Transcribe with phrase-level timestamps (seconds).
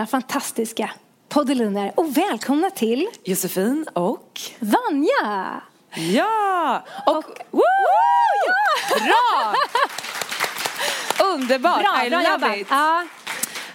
[0.00, 0.90] alla fantastiska
[1.28, 4.40] poddeliner och välkomna till Josefin och...
[4.58, 5.60] Vanja!
[5.94, 6.84] Ja!
[7.06, 7.16] Och...
[7.16, 7.60] Och- Woo!
[9.04, 9.54] Bra!
[11.34, 11.80] Underbart!
[11.82, 12.56] Bra, I bra love jobbat.
[12.56, 12.66] it!
[12.70, 13.04] Ja.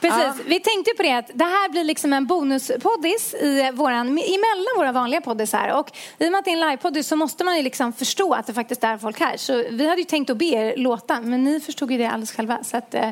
[0.02, 0.24] Precis.
[0.24, 0.34] Ja.
[0.46, 4.92] Vi tänkte på det att det här blir liksom en bonuspoddis i våran, emellan våra
[4.92, 5.68] vanliga poddisar.
[5.80, 8.34] Och i och med att det är en livepoddis så måste man ju liksom förstå
[8.34, 9.38] att det faktiskt är folk här.
[9.38, 12.32] Så vi hade ju tänkt att be er låta, men ni förstod ju det alldeles
[12.32, 12.64] själva.
[12.64, 13.10] Så att, eh,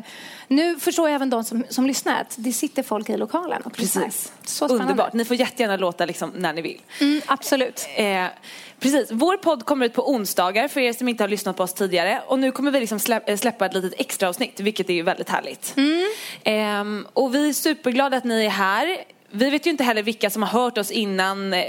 [0.54, 3.78] nu förstår jag även de som, som lyssnar att det sitter folk i lokalen och
[3.80, 4.02] lyssnar.
[4.04, 4.32] Precis.
[4.44, 4.84] Så spännande.
[4.84, 5.12] Underbart.
[5.12, 6.80] Ni får jättegärna låta liksom när ni vill.
[7.00, 7.86] Mm, absolut.
[7.96, 8.24] Eh,
[8.80, 9.08] precis.
[9.12, 12.22] Vår podd kommer ut på onsdagar för er som inte har lyssnat på oss tidigare.
[12.26, 15.02] Och nu kommer vi liksom slä- eh, släppa ett litet extra avsnitt vilket är ju
[15.02, 15.74] väldigt härligt.
[16.42, 18.96] Eh, och vi är superglada att ni är här.
[19.36, 21.64] Vi vet ju inte heller vilka som har hört oss innan eh,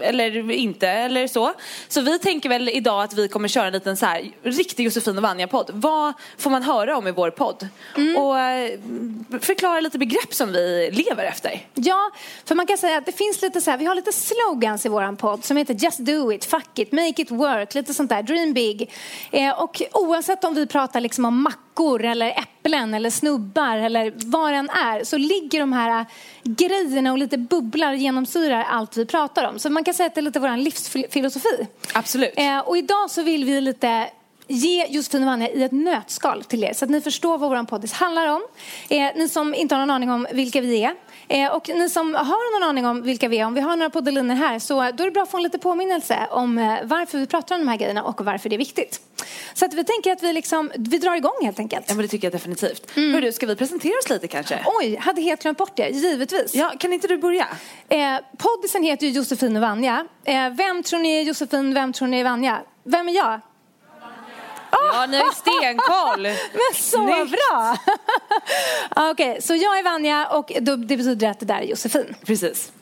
[0.00, 1.52] eller inte eller så.
[1.88, 5.16] Så vi tänker väl idag att vi kommer köra en liten så här riktig Josefin
[5.16, 5.70] och Vanja-podd.
[5.72, 7.68] Vad får man höra om i vår podd?
[8.16, 8.78] Och eh,
[9.40, 11.66] förklara lite begrepp som vi lever efter.
[11.74, 12.10] Ja,
[12.44, 14.88] för man kan säga att det finns lite så här, vi har lite slogans i
[14.88, 18.22] våran podd som heter Just do it, fuck it, make it work, lite sånt där,
[18.22, 18.90] dream big.
[19.30, 21.42] Eh, och oavsett om vi pratar liksom om
[21.78, 26.06] mackor eller äpplen eller snubbar eller vad det än är så ligger de här
[26.44, 29.58] grejerna och lite bubblar genomsyrar allt vi pratar om.
[29.58, 31.66] Så man kan säga att det är lite våran livsfilosofi.
[31.94, 32.32] Absolut.
[32.36, 34.10] Eh, och idag så vill vi lite
[34.48, 37.62] ge Josefin och Vanja i ett nötskal till er så att ni förstår vad vår
[37.62, 38.42] poddis handlar om.
[38.88, 40.94] Eh, ni som inte har någon aning om vilka vi är.
[41.28, 43.90] Eh, och ni som har någon aning om vilka vi är, om vi har några
[43.90, 47.18] poddeliner här så då är det bra att få en liten påminnelse om eh, varför
[47.18, 49.00] vi pratar om de här grejerna och varför det är viktigt.
[49.54, 51.84] Så att vi tänker att vi, liksom, vi drar igång helt enkelt.
[51.88, 52.90] Ja men det tycker jag definitivt.
[52.94, 54.60] Hör du, ska vi presentera oss lite kanske?
[54.80, 56.54] Oj, hade helt glömt bort det, givetvis.
[56.54, 57.46] Ja, kan inte du börja?
[57.88, 60.06] Eh, poddisen heter ju Josefin och Vanja.
[60.24, 62.60] Eh, vem tror ni är Josefin, vem tror ni är Vanja?
[62.84, 63.40] Vem är jag?
[64.92, 66.22] Ja, ni har stenkoll.
[66.22, 67.30] Men så Snyggt.
[67.50, 67.76] bra!
[69.10, 72.14] Okej, så jag är Vanja och det betyder att det där är Josefin.
[72.26, 72.72] Precis.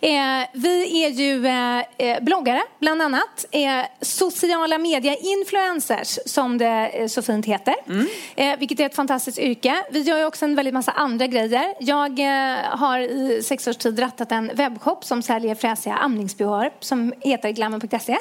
[0.00, 3.46] Eh, vi är ju eh, eh, bloggare, bland annat.
[3.50, 7.74] Eh, sociala media-influencers, som det eh, så fint heter.
[8.36, 9.84] Eh, vilket är ett fantastiskt yrke.
[9.90, 11.74] Vi gör ju också en väldigt massa andra grejer.
[11.80, 12.20] Jag
[12.76, 18.16] har i sex års tid rattat en webbshop som säljer fräsiga amningsbehör som heter glamour.se.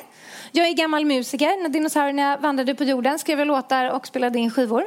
[0.52, 1.62] Jag är gammal musiker.
[1.62, 4.84] När dinosaurierna vandrade på jorden skrev jag låtar och spelade in skivor.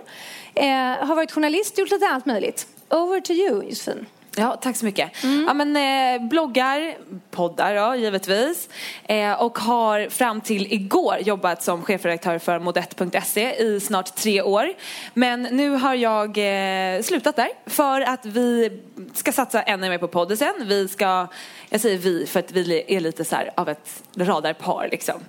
[1.07, 2.67] Har varit journalist, gjort lite allt möjligt.
[2.91, 4.07] Over to you, Josefin.
[4.37, 5.11] Ja, tack så mycket.
[5.47, 6.95] Ja, men, eh, bloggar,
[7.31, 8.69] poddar då, givetvis.
[9.05, 14.73] Eh, och har fram till igår jobbat som chefredaktör för modett.se i snart tre år.
[15.15, 18.81] Men nu har jag eh, slutat där för att vi
[19.15, 20.55] ska satsa ännu mer på poddisen.
[20.67, 21.27] Vi ska,
[21.69, 25.21] jag säger vi för att vi är lite så av ett radarpar liksom.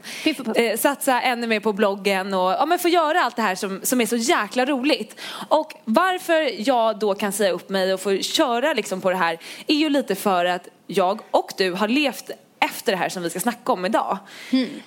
[0.55, 3.79] Eh, satsa ännu mer på bloggen och ja, men få göra allt det här som,
[3.83, 5.19] som är så jäkla roligt.
[5.49, 9.37] Och varför jag då kan säga upp mig och få köra liksom på det här
[9.67, 12.31] är ju lite för att jag och du har levt
[12.65, 14.17] efter det här som vi ska snacka om idag.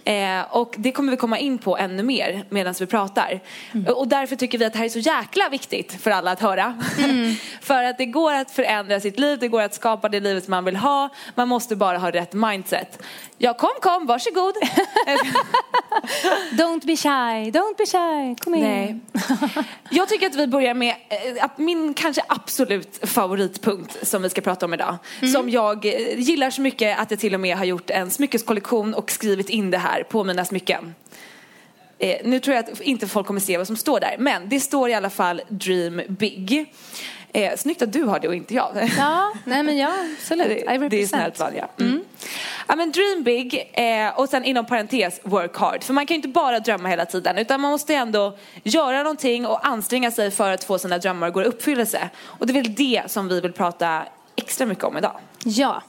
[0.04, 3.40] Eh, och det kommer vi komma in på ännu mer medan vi pratar.
[3.96, 6.82] Och därför tycker vi att det här är så jäkla viktigt för alla att höra.
[7.60, 10.64] för att det går att förändra sitt liv, det går att skapa det livet man
[10.64, 11.08] vill ha.
[11.34, 13.02] Man måste bara ha rätt mindset.
[13.38, 14.54] Ja, kom, kom, varsågod.
[16.52, 18.34] Don't be shy, don't be shy.
[18.44, 18.60] Kom in.
[18.60, 19.00] Nej.
[19.90, 24.40] Jag tycker att vi börjar med eh, att min kanske absolut favoritpunkt som vi ska
[24.40, 24.96] prata om idag.
[25.32, 28.94] Som jag eh, gillar så mycket att jag till och med har gjort en smyckeskollektion
[28.94, 30.94] och skrivit in det här på mina smycken.
[31.98, 34.60] Eh, nu tror jag att inte folk kommer se vad som står där, men det
[34.60, 36.72] står i alla fall Dream Big.
[37.32, 38.90] Eh, snyggt att du har det och inte jag.
[38.98, 40.48] Ja, nej men ja, absolut.
[40.72, 41.84] I Det, det är snällt val, ja.
[41.84, 41.95] Mm.
[42.66, 45.84] Ja men dream big eh, och sen inom parentes work hard.
[45.84, 49.46] För man kan ju inte bara drömma hela tiden utan man måste ändå göra någonting
[49.46, 52.08] och anstränga sig för att få sina drömmar att gå i uppfyllelse.
[52.24, 54.02] Och det är väl det som vi vill prata
[54.36, 55.20] extra mycket om idag.
[55.44, 55.82] Ja.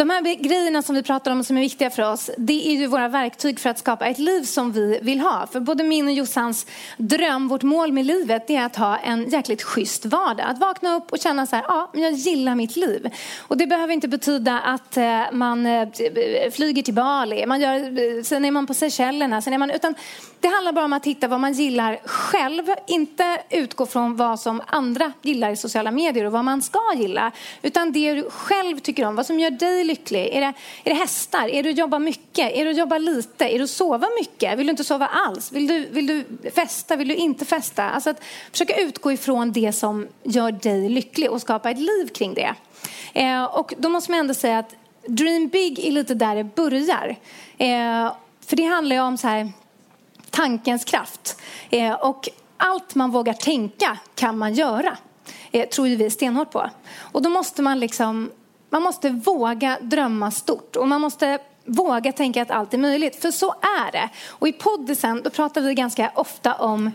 [0.00, 2.86] De här grejerna som vi pratar om som är viktiga för oss, det är ju
[2.86, 5.46] våra verktyg för att skapa ett liv som vi vill ha.
[5.52, 6.66] För både min och Jossans
[6.96, 10.46] dröm, vårt mål med livet, det är att ha en jäkligt schysst vardag.
[10.46, 13.10] Att vakna upp och känna så här, ja, men jag gillar mitt liv.
[13.38, 18.22] Och det behöver inte betyda att eh, man eh, eh, flyger till Bali, man gör,
[18.22, 19.94] sen är man på Seychellerna, sen är man, utan
[20.40, 24.62] det handlar bara om att hitta vad man gillar själv, inte utgå från vad som
[24.66, 27.32] andra gillar i sociala medier och vad man ska gilla,
[27.62, 30.28] utan det du själv tycker om, vad som gör dig lycklig.
[30.32, 30.52] Är det,
[30.84, 31.48] är det hästar?
[31.48, 32.52] Är det att jobba mycket?
[32.52, 33.44] Är det att jobba lite?
[33.44, 34.58] Är det att sova mycket?
[34.58, 35.52] Vill du inte sova alls?
[35.52, 36.96] Vill du, vill du festa?
[36.96, 37.90] Vill du inte festa?
[37.90, 42.34] Alltså att försöka utgå ifrån det som gör dig lycklig och skapa ett liv kring
[42.34, 42.54] det.
[43.14, 44.74] Eh, och då måste man ändå säga att
[45.06, 47.16] Dream Big är lite där det börjar.
[47.58, 48.12] Eh,
[48.46, 49.52] för det handlar ju om så här,
[50.30, 51.40] tankens kraft.
[51.70, 54.96] Eh, och allt man vågar tänka kan man göra.
[55.50, 56.70] Eh, tror ju vi stenhårt på.
[56.98, 58.30] Och då måste man liksom,
[58.70, 60.76] man måste våga drömma stort.
[60.76, 63.22] Och man måste våga tänka att allt är möjligt.
[63.22, 64.08] För så är det.
[64.28, 66.90] Och i poddisen då pratar vi ganska ofta om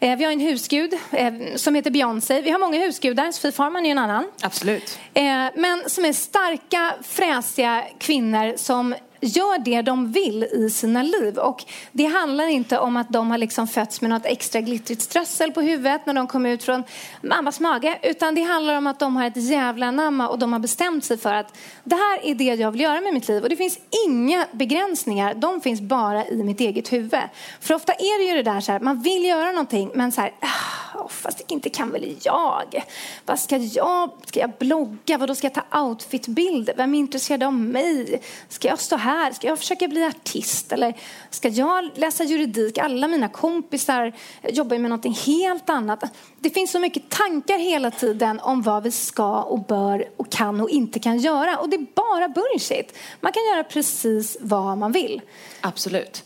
[0.00, 2.40] eh, vi har en husgud eh, som heter Beyoncé.
[2.40, 4.24] Vi har många husgudar, Sofie Farman är en annan.
[4.42, 4.98] Absolut.
[5.14, 5.24] Eh,
[5.54, 11.38] men som är starka, fräsiga kvinnor som gör det de vill i sina liv.
[11.38, 15.52] Och det handlar inte om att de har liksom fötts med något extra glittrigt strössel
[15.52, 16.84] på huvudet när de kom ut från
[17.22, 17.98] mammas mage.
[18.02, 21.18] Utan det handlar om att de har ett jävla namn och de har bestämt sig
[21.18, 23.42] för att det här är det jag vill göra med mitt liv.
[23.42, 27.20] Och det finns inga begränsningar, de finns bara i mitt eget huvud.
[27.60, 30.20] För ofta är det ju det där så här, man vill göra någonting men så
[30.20, 30.32] här,
[30.94, 32.84] oh, fast det inte kan väl jag?
[33.26, 34.10] Vad ska jag?
[34.26, 35.18] Ska jag blogga?
[35.18, 36.74] Vad då ska jag ta outfitbilder?
[36.76, 38.22] Vem är intresserad av mig?
[38.48, 39.09] Ska jag stå här?
[39.32, 40.72] Ska jag försöka bli artist?
[40.72, 40.94] Eller
[41.30, 42.78] ska jag läsa juridik?
[42.78, 44.12] Alla mina kompisar
[44.48, 46.04] jobbar med någonting helt annat.
[46.38, 50.60] Det finns så mycket tankar hela tiden om vad vi ska och bör och kan
[50.60, 51.58] och inte kan göra.
[51.58, 52.98] Och det är bara bullshit.
[53.20, 55.20] Man kan göra precis vad man vill.
[55.60, 56.24] Absolut.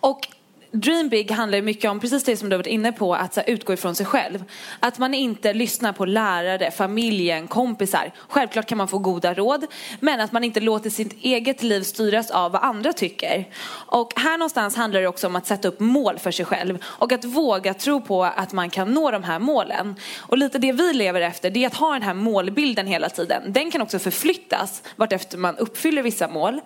[0.00, 0.28] Och
[0.74, 3.34] Dream Big handlar ju mycket om precis det som du har varit inne på, att
[3.34, 4.44] så här, utgå ifrån sig själv.
[4.80, 8.12] Att man inte lyssnar på lärare, familjen, kompisar.
[8.28, 9.66] Självklart kan man få goda råd,
[10.00, 13.48] men att man inte låter sitt eget liv styras av vad andra tycker.
[13.86, 17.12] Och här någonstans handlar det också om att sätta upp mål för sig själv och
[17.12, 19.96] att våga tro på att man kan nå de här målen.
[20.18, 23.42] Och lite det vi lever efter, det är att ha den här målbilden hela tiden.
[23.52, 26.60] Den kan också förflyttas vartefter man uppfyller vissa mål.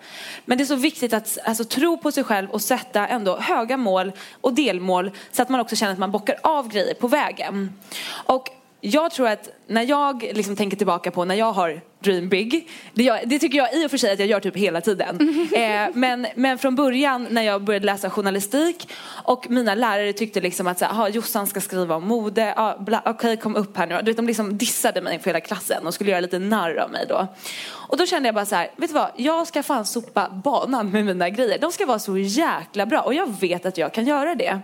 [0.45, 3.77] Men det är så viktigt att alltså, tro på sig själv och sätta ändå höga
[3.77, 3.96] mål
[4.41, 7.73] och delmål så att man också känner att man bockar av grejer på vägen.
[8.25, 8.49] Och
[8.81, 13.03] jag tror att när jag liksom tänker tillbaka på när jag har dream big, det,
[13.03, 15.19] gör, det tycker jag i och för sig att jag gör typ hela tiden.
[15.57, 18.89] Eh, men, men från början när jag började läsa journalistik
[19.23, 22.75] och mina lärare tyckte liksom att så här, "Ah, Jossan ska skriva om mode, ah,
[23.05, 23.97] okej kom upp här nu.
[23.97, 26.91] Du vet, de liksom dissade mig för hela klassen och skulle göra lite narr av
[26.91, 27.27] mig då.
[27.69, 30.91] Och då kände jag bara så här, vet du vad, jag ska fan sopa banan
[30.91, 31.59] med mina grejer.
[31.59, 34.59] De ska vara så jäkla bra och jag vet att jag kan göra det.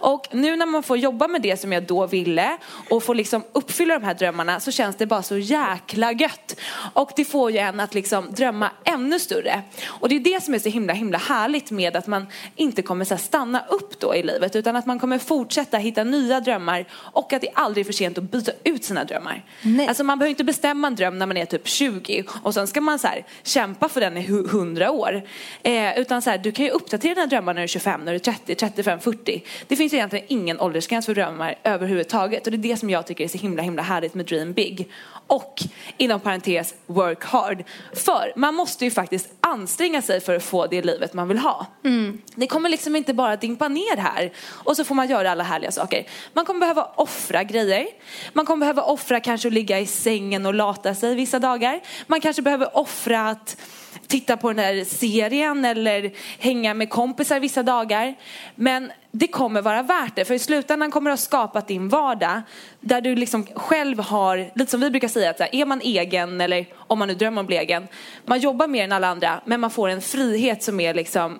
[0.00, 2.56] Och nu när man får jobba med det som jag då ville
[2.90, 6.56] och får liksom uppfylla de här drömmarna så känns det bara så jäkla gött.
[6.92, 9.62] Och det får ju en att liksom drömma ännu större.
[9.86, 12.26] Och det är det som är så himla himla härligt med att man
[12.56, 16.40] inte kommer så stanna upp då i livet utan att man kommer fortsätta hitta nya
[16.40, 19.44] drömmar och att det aldrig är för sent att byta ut sina drömmar.
[19.62, 19.88] Nej.
[19.88, 22.80] Alltså man behöver inte bestämma en dröm när man är typ 20 och sen ska
[22.80, 25.22] man så här kämpa för den i hu- 100 år.
[25.62, 28.12] Eh, utan så här, du kan ju uppdatera dina drömmar när du är 25, när
[28.12, 29.42] du är 30, 35, 40.
[29.66, 33.24] Det finns egentligen ingen åldersgräns för drömmar överhuvudtaget och det är det som jag tycker
[33.24, 34.90] är så himla himla härligt med Dream Big.
[35.28, 35.62] Och
[35.96, 37.64] inom parentes work hard.
[37.92, 41.66] För man måste ju faktiskt anstränga sig för att få det livet man vill ha.
[42.34, 45.70] Det kommer liksom inte bara dimpa ner här och så får man göra alla härliga
[45.70, 46.06] saker.
[46.32, 47.86] Man kommer behöva offra grejer.
[48.32, 51.80] Man kommer behöva offra kanske att ligga i sängen och lata sig vissa dagar.
[52.06, 53.56] Man kanske behöver offra att
[54.06, 58.14] titta på den här serien eller hänga med kompisar vissa dagar.
[58.54, 60.24] Men det kommer vara värt det.
[60.24, 62.42] För i slutändan kommer du ha skapat din vardag
[62.80, 66.66] där du liksom själv har, lite som vi brukar säga, att är man egen eller
[66.76, 67.88] om man nu drömmer om att bli egen.
[68.24, 71.38] Man jobbar mer än alla andra men man får en frihet som är liksom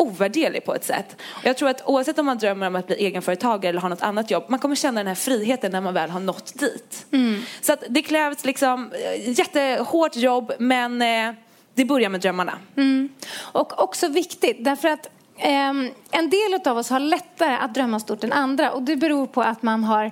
[0.00, 1.16] ovärderlig på ett sätt.
[1.30, 4.02] Och jag tror att oavsett om man drömmer om att bli egenföretagare eller har något
[4.02, 7.06] annat jobb, man kommer känna den här friheten när man väl har nått dit.
[7.12, 7.42] Mm.
[7.60, 11.32] Så att det krävs liksom eh, jättehårt jobb men eh,
[11.80, 12.58] det börjar med drömmarna.
[12.76, 13.08] Mm.
[13.52, 15.10] Och också viktigt därför att
[15.42, 19.26] Um, en del av oss har lättare att drömma stort än andra och det beror
[19.26, 20.04] på att man har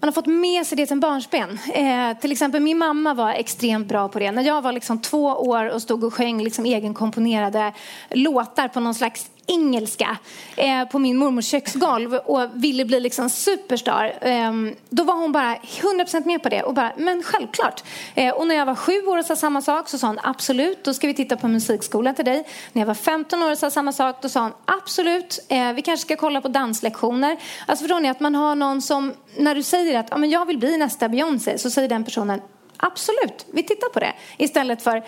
[0.00, 1.58] man har fått med sig det som barnsben.
[1.72, 4.30] Eh, till exempel min mamma var extremt bra på det.
[4.30, 7.72] När jag var liksom två år och stod och sjöng liksom egenkomponerade
[8.10, 10.18] låtar på någon slags engelska
[10.56, 14.12] eh, på min mormors köksgolv och ville bli liksom superstar.
[14.20, 14.52] Eh,
[14.90, 17.84] då var hon bara 100% med på det och bara, men självklart.
[18.14, 20.84] Eh, och när jag var sju år och sa samma sak så sa hon absolut,
[20.84, 22.44] då ska vi titta på musikskola till dig.
[22.72, 25.82] När jag var 15 år och sa samma sak då sa hon absolut, eh, vi
[25.82, 27.36] kanske ska kolla på danslektioner.
[27.66, 30.46] Alltså förstår ni att man har någon som, när du säger att ja, men jag
[30.46, 32.40] vill bli nästa Beyoncé så säger den personen
[32.76, 34.12] Absolut, vi tittar på det.
[34.36, 35.04] Istället för,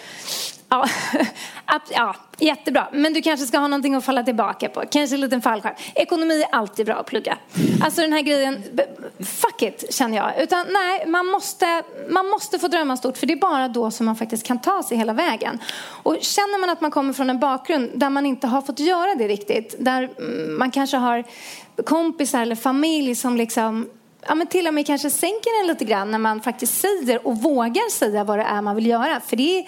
[0.68, 0.88] ja,
[1.90, 4.82] ja, jättebra, men du kanske ska ha någonting att falla tillbaka på.
[4.90, 5.74] Kanske en liten fallskärm.
[5.94, 7.38] Ekonomi är alltid bra att plugga.
[7.84, 8.62] Alltså den här grejen,
[9.18, 10.42] fuck it, känner jag.
[10.42, 14.06] Utan nej, man måste, man måste få drömma stort, för det är bara då som
[14.06, 15.58] man faktiskt kan ta sig hela vägen.
[16.02, 19.14] Och känner man att man kommer från en bakgrund där man inte har fått göra
[19.14, 21.24] det riktigt, där mm, man kanske har
[21.84, 23.88] kompisar eller familj som liksom
[24.26, 27.36] ja, men till och med kanske sänker den lite grann när man faktiskt säger och
[27.36, 29.20] vågar säga vad det är man vill göra.
[29.20, 29.66] För det är,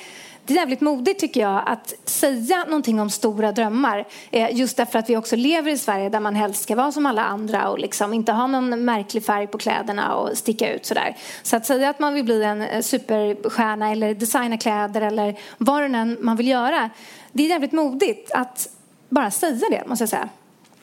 [0.51, 4.07] det är jävligt modigt tycker jag att säga någonting om stora drömmar.
[4.31, 7.07] Eh, just därför att vi också lever i Sverige där man helst ska vara som
[7.07, 11.17] alla andra och liksom inte ha någon märklig färg på kläderna och sticka ut sådär.
[11.43, 15.83] Så att säga att man vill bli en eh, superstjärna eller designa kläder eller vad
[15.83, 16.91] det än man vill göra.
[17.33, 18.69] Det är jävligt modigt att
[19.09, 20.29] bara säga det måste jag säga.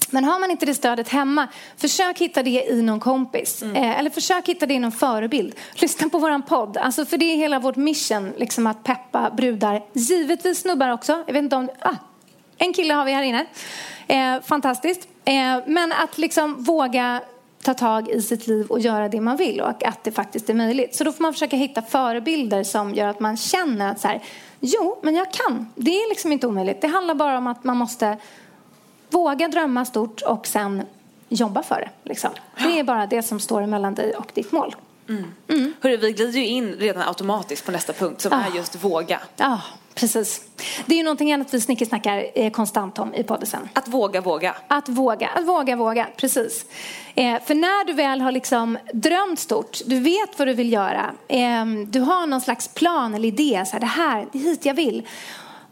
[0.09, 1.47] Men har man inte det stödet hemma,
[1.77, 3.61] försök hitta det i någon kompis.
[3.61, 3.75] Mm.
[3.75, 5.55] Eh, eller försök hitta det i någon förebild.
[5.73, 6.77] Lyssna på våran podd.
[6.77, 9.83] Alltså för det är hela vårt mission, liksom att peppa brudar.
[9.93, 11.23] Givetvis snubbar också.
[11.25, 11.69] Jag vet inte om...
[11.79, 11.95] Ah,
[12.57, 13.45] en kille har vi här inne.
[14.07, 15.07] Eh, fantastiskt.
[15.25, 15.33] Eh,
[15.65, 17.21] men att liksom våga
[17.63, 20.53] ta tag i sitt liv och göra det man vill och att det faktiskt är
[20.53, 20.95] möjligt.
[20.95, 24.23] Så då får man försöka hitta förebilder som gör att man känner att så här,
[24.59, 25.71] jo, men jag kan.
[25.75, 26.81] Det är liksom inte omöjligt.
[26.81, 28.17] Det handlar bara om att man måste
[29.09, 30.83] Våga drömma stort och sen
[31.29, 32.09] jobba för det.
[32.09, 32.29] Liksom.
[32.57, 34.75] Det är bara det som står mellan dig och ditt mål.
[35.09, 35.33] Mm.
[35.47, 35.73] Mm.
[35.81, 38.43] Hörru, vi glider ju in redan automatiskt på nästa punkt som ah.
[38.51, 39.19] är just våga.
[39.35, 39.61] Ja,
[39.93, 40.41] precis.
[40.85, 43.69] Det är ju någonting annat vi snickesnackar eh, konstant om i podden.
[43.73, 44.55] Att våga våga.
[44.67, 46.65] Att våga, att våga våga, precis.
[47.15, 51.11] Eh, för när du väl har liksom drömt stort, du vet vad du vill göra,
[51.27, 54.65] eh, du har någon slags plan eller idé, så här, det här, det är hit
[54.65, 55.07] jag vill.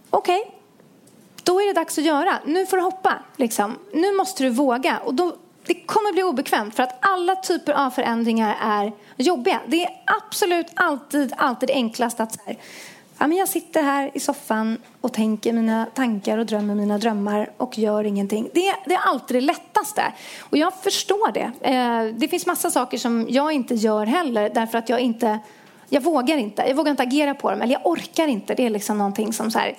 [0.10, 0.55] Okej, okay,
[1.46, 2.40] då är det dags att göra.
[2.46, 3.14] Nu får du hoppa.
[3.38, 3.80] Liksom.
[3.94, 4.98] Nu måste du våga.
[4.98, 5.36] Och då,
[5.66, 9.62] det kommer bli obekvämt för att alla typer av förändringar är jobbiga.
[9.68, 12.58] Det är absolut alltid, alltid enklast att så här,
[13.18, 17.52] ja, men jag sitter här i soffan och tänker mina tankar och drömmer mina drömmar
[17.58, 18.50] och gör ingenting.
[18.54, 20.14] Det, är, det är alltid det lättaste.
[20.40, 21.52] Och jag förstår det.
[21.62, 25.40] Eh, det finns massa saker som jag inte gör heller därför att jag inte
[25.90, 26.64] jag vågar inte.
[26.68, 27.62] Jag vågar inte agera på dem.
[27.62, 28.56] Eller jag orkar inte.
[28.56, 29.76] Det är liksom någonting som så här,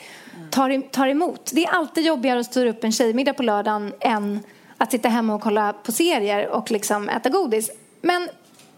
[0.50, 1.50] tar, tar emot.
[1.54, 4.40] Det är alltid jobbigare att styra upp en tjejmiddag på lördagen än
[4.78, 7.70] att sitta hemma och kolla på serier och liksom äta godis.
[8.00, 8.28] Men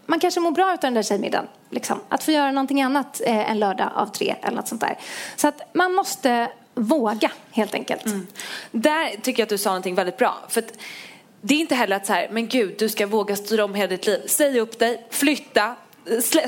[0.05, 1.47] man kanske mår bra av den där tjejmiddagen.
[1.69, 1.99] Liksom.
[2.09, 4.97] Att få göra någonting annat eh, en lördag av tre eller något sånt där.
[5.35, 8.05] Så att man måste våga helt enkelt.
[8.05, 8.27] Mm.
[8.71, 10.37] Där tycker jag att du sa någonting väldigt bra.
[10.47, 10.63] För
[11.41, 13.87] det är inte heller att så här, men gud, du ska våga styra om hela
[13.87, 14.21] ditt liv.
[14.27, 15.75] Säg upp dig, flytta,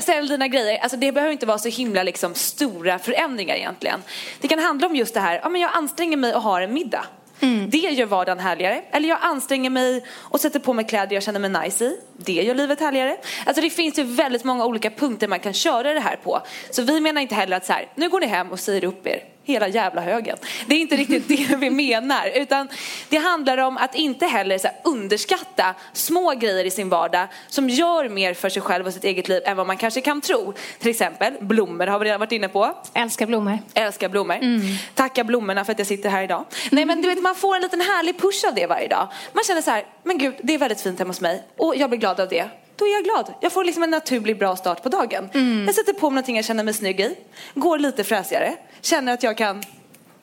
[0.00, 0.78] sälj dina grejer.
[0.78, 4.02] Alltså det behöver inte vara så himla liksom, stora förändringar egentligen.
[4.40, 6.74] Det kan handla om just det här, ja, men jag anstränger mig och har en
[6.74, 7.04] middag.
[7.40, 7.70] Mm.
[7.70, 8.82] Det gör vardagen härligare.
[8.90, 11.96] Eller jag anstränger mig och sätter på mig kläder jag känner mig nice i.
[12.16, 13.16] Det gör livet härligare.
[13.46, 16.42] Alltså det finns ju väldigt många olika punkter man kan köra det här på.
[16.70, 19.06] Så vi menar inte heller att så här, nu går ni hem och säger upp
[19.06, 20.36] er hela jävla högen.
[20.66, 22.30] Det är inte riktigt det vi menar.
[22.34, 22.68] Utan
[23.08, 28.08] det handlar om att inte heller så underskatta små grejer i sin vardag som gör
[28.08, 30.54] mer för sig själv och sitt eget liv än vad man kanske kan tro.
[30.78, 32.76] Till exempel blommor har vi redan varit inne på.
[32.94, 33.58] Älskar blommor.
[33.74, 34.36] Älskar blommor.
[34.36, 34.60] Mm.
[34.94, 36.44] Tacka blommorna för att jag sitter här idag.
[36.70, 39.08] Nej men du vet man får en liten härlig push av det varje dag.
[39.32, 41.90] Man känner så här, men gud det är väldigt fint hemma hos mig och jag
[41.90, 42.48] blir glad av det
[42.82, 43.34] då är jag glad.
[43.40, 45.30] Jag får liksom en naturlig bra start på dagen.
[45.34, 45.64] Mm.
[45.66, 47.16] Jag sätter på mig någonting jag känner mig snygg i,
[47.54, 49.62] går lite fräsigare, känner att jag kan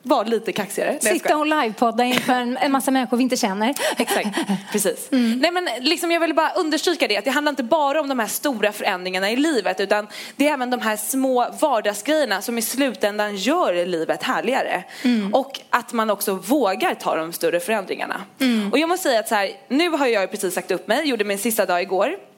[0.02, 0.98] vara lite kaxigare.
[1.00, 3.74] Sitta och livepodda inför en, en massa människor vi inte känner.
[3.96, 4.28] Exakt,
[4.72, 5.12] precis.
[5.12, 5.38] Mm.
[5.38, 8.18] Nej men liksom jag vill bara understryka det, att det handlar inte bara om de
[8.18, 12.62] här stora förändringarna i livet utan det är även de här små vardagsgrejerna som i
[12.62, 14.84] slutändan gör livet härligare.
[15.02, 15.34] Mm.
[15.34, 18.20] Och att man också vågar ta de större förändringarna.
[18.40, 18.72] Mm.
[18.72, 21.24] Och jag måste säga att så här, nu har jag precis sagt upp mig, gjorde
[21.24, 22.29] min sista dag igår.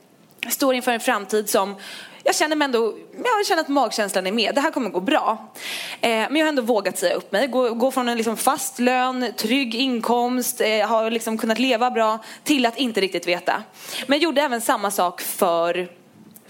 [0.49, 1.77] Står inför en framtid som
[2.25, 2.95] jag känner mig ändå,
[3.25, 4.55] jag känner att magkänslan är med.
[4.55, 5.53] Det här kommer gå bra.
[6.01, 7.47] Eh, men jag har ändå vågat säga upp mig.
[7.47, 12.19] Gå, gå från en liksom fast lön, trygg inkomst, eh, har liksom kunnat leva bra
[12.45, 13.63] till att inte riktigt veta.
[14.07, 16.02] Men jag gjorde även samma sak för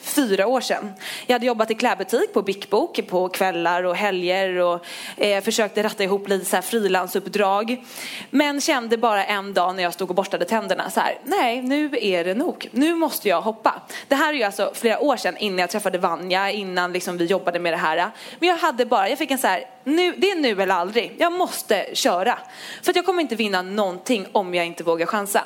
[0.03, 0.93] fyra år sedan.
[1.27, 4.85] Jag hade jobbat i klädbutik på Bickbok på kvällar och helger och
[5.17, 7.85] eh, försökte ratta ihop lite så här frilansuppdrag.
[8.31, 11.91] Men kände bara en dag när jag stod och borstade tänderna så här, nej nu
[12.01, 12.69] är det nog.
[12.73, 13.83] Nu måste jag hoppa.
[14.09, 17.25] Det här är ju alltså flera år sedan innan jag träffade Vanja, innan liksom vi
[17.25, 18.11] jobbade med det här.
[18.39, 21.15] Men jag hade bara, jag fick en så här, nu, det är nu eller aldrig.
[21.19, 22.39] Jag måste köra.
[22.83, 25.43] För att jag kommer inte vinna någonting om jag inte vågar chansa.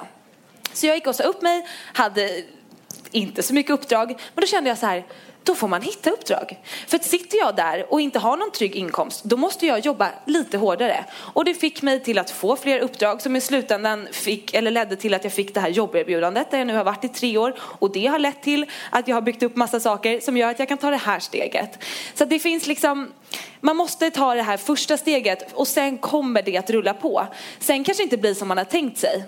[0.73, 2.43] Så jag gick och sa upp mig, hade
[3.17, 4.09] inte så mycket uppdrag.
[4.09, 5.05] Men då kände jag så här,
[5.47, 6.59] då får man hitta uppdrag.
[6.87, 10.09] För att sitter jag där och inte har någon trygg inkomst, då måste jag jobba
[10.25, 11.05] lite hårdare.
[11.17, 14.97] Och det fick mig till att få fler uppdrag som i slutändan fick, eller ledde
[14.97, 17.55] till att jag fick det här jobberbjudandet där jag nu har varit i tre år.
[17.59, 20.59] Och det har lett till att jag har byggt upp massa saker som gör att
[20.59, 21.79] jag kan ta det här steget.
[22.15, 23.13] Så det finns liksom,
[23.61, 27.27] man måste ta det här första steget och sen kommer det att rulla på.
[27.59, 29.25] Sen kanske inte blir som man har tänkt sig.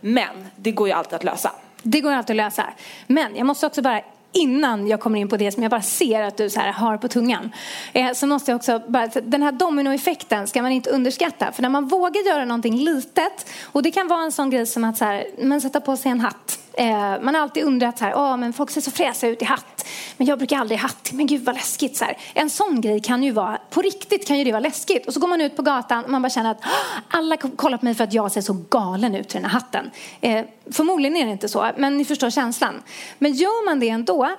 [0.00, 1.52] Men det går ju alltid att lösa.
[1.82, 2.64] Det går alltid att lösa.
[3.06, 4.00] Men jag måste också bara
[4.32, 6.96] innan jag kommer in på det som jag bara ser att du så här har
[6.96, 7.52] på tungan.
[7.92, 11.52] Eh, så måste jag också bara, den här dominoeffekten ska man inte underskatta.
[11.52, 14.84] För när man vågar göra någonting litet och det kan vara en sån grej som
[14.84, 16.59] att så här, men sätta på sig en hatt.
[16.72, 19.44] Eh, man har alltid undrat så här, oh, men folk ser så fräsiga ut i
[19.44, 19.86] hatt.
[20.16, 21.10] Men jag brukar aldrig ha hatt.
[21.12, 21.96] Men gud vad läskigt.
[21.96, 22.18] Så här.
[22.34, 25.06] En sån grej kan ju vara, på riktigt kan ju det vara läskigt.
[25.06, 26.62] Och så går man ut på gatan och man bara känner att
[27.10, 29.90] alla kollar på mig för att jag ser så galen ut i den här hatten.
[30.20, 32.82] Eh, förmodligen är det inte så, men ni förstår känslan.
[33.18, 34.30] Men gör man det ändå,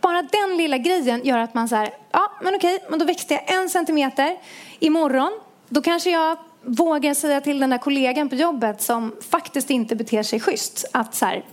[0.00, 3.34] bara den lilla grejen gör att man så här, ja men okej, men då växte
[3.34, 4.36] jag en centimeter.
[4.78, 5.32] Imorgon,
[5.68, 10.22] då kanske jag vågar säga till den där kollegan på jobbet som faktiskt inte beter
[10.22, 11.44] sig schysst att så här,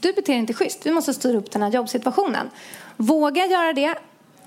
[0.00, 2.50] du beter dig inte schysst, vi måste styra upp den här jobbsituationen.
[2.96, 3.94] Våga göra det,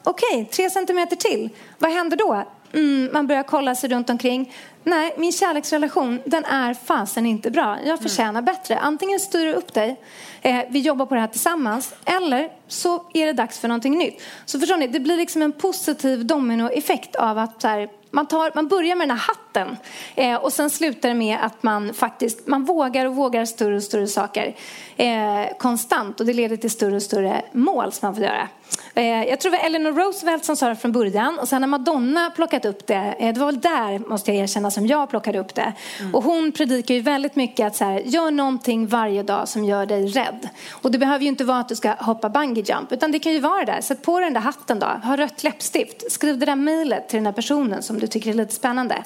[0.03, 1.49] okej, tre centimeter till.
[1.77, 2.43] Vad händer då?
[2.73, 4.53] Mm, man börjar kolla sig runt omkring.
[4.83, 7.77] Nej, min kärleksrelation, den är fasen inte bra.
[7.85, 8.77] Jag förtjänar bättre.
[8.77, 10.01] Antingen styr du upp dig,
[10.41, 14.21] eh, vi jobbar på det här tillsammans, eller så är det dags för någonting nytt.
[14.45, 18.51] Så förstår ni, det blir liksom en positiv dominoeffekt av att så här, man, tar,
[18.55, 19.77] man börjar med den här hatten
[20.15, 23.83] eh, och sen slutar det med att man faktiskt man vågar och vågar större och
[23.83, 24.55] större saker
[24.97, 28.47] eh, konstant och det leder till större och större mål som man får göra.
[28.93, 31.67] Eh, jag tror det var Eleanor Roosevelt som sa det från början och sen har
[31.67, 33.15] Madonna plockat upp det.
[33.19, 35.73] Eh, det var väl där, måste jag erkänna, som jag plockade upp det.
[35.99, 36.15] Mm.
[36.15, 39.85] Och hon predikar ju väldigt mycket att så här, gör någonting varje dag som gör
[39.85, 40.49] dig rädd.
[40.69, 43.31] Och det behöver ju inte vara att du ska hoppa bungee jump utan det kan
[43.31, 43.81] ju vara det där.
[43.81, 47.23] Sätt på den där hatten då, ha rött läppstift, skriv det där mejlet till den
[47.23, 49.03] där personen som du tycker är lite spännande.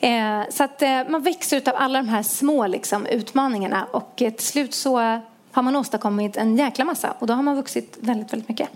[0.00, 4.30] Eh, så att eh, man växer av alla de här små liksom, utmaningarna och eh,
[4.30, 5.20] till slut så
[5.52, 8.68] har man åstadkommit en jäkla massa och då har man vuxit väldigt, väldigt mycket.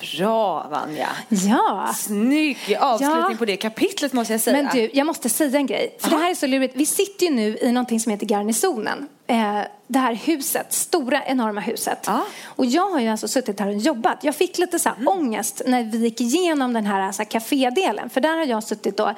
[0.00, 1.08] Bra Vanja!
[1.28, 1.94] Ja!
[1.96, 3.36] Snygg avslutning ja.
[3.38, 4.62] på det kapitlet måste jag säga.
[4.62, 5.96] Men du, jag måste säga en grej.
[6.00, 6.16] För Aha.
[6.16, 6.76] det här är så lurigt.
[6.76, 9.08] Vi sitter ju nu i någonting som heter Garnisonen.
[9.26, 12.08] Eh, det här huset, stora enorma huset.
[12.08, 12.20] Ah.
[12.44, 14.24] Och jag har ju alltså suttit här och jobbat.
[14.24, 15.08] Jag fick lite så här mm.
[15.08, 18.10] ångest när vi gick igenom den här kafédelen.
[18.10, 19.10] För där har jag suttit och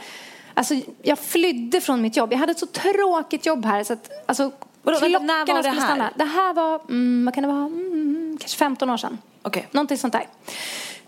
[0.55, 2.33] Alltså, jag flydde från mitt jobb.
[2.33, 3.85] Jag hade ett så tråkigt jobb här.
[3.85, 4.51] Så att, alltså,
[4.83, 5.87] Vadå, när var det här?
[5.87, 6.11] Stanna.
[6.17, 9.19] Det här var, mm, vad kan det vara, mm, kanske 15 år sedan.
[9.43, 9.63] Okay.
[9.71, 10.27] Någonting sånt där.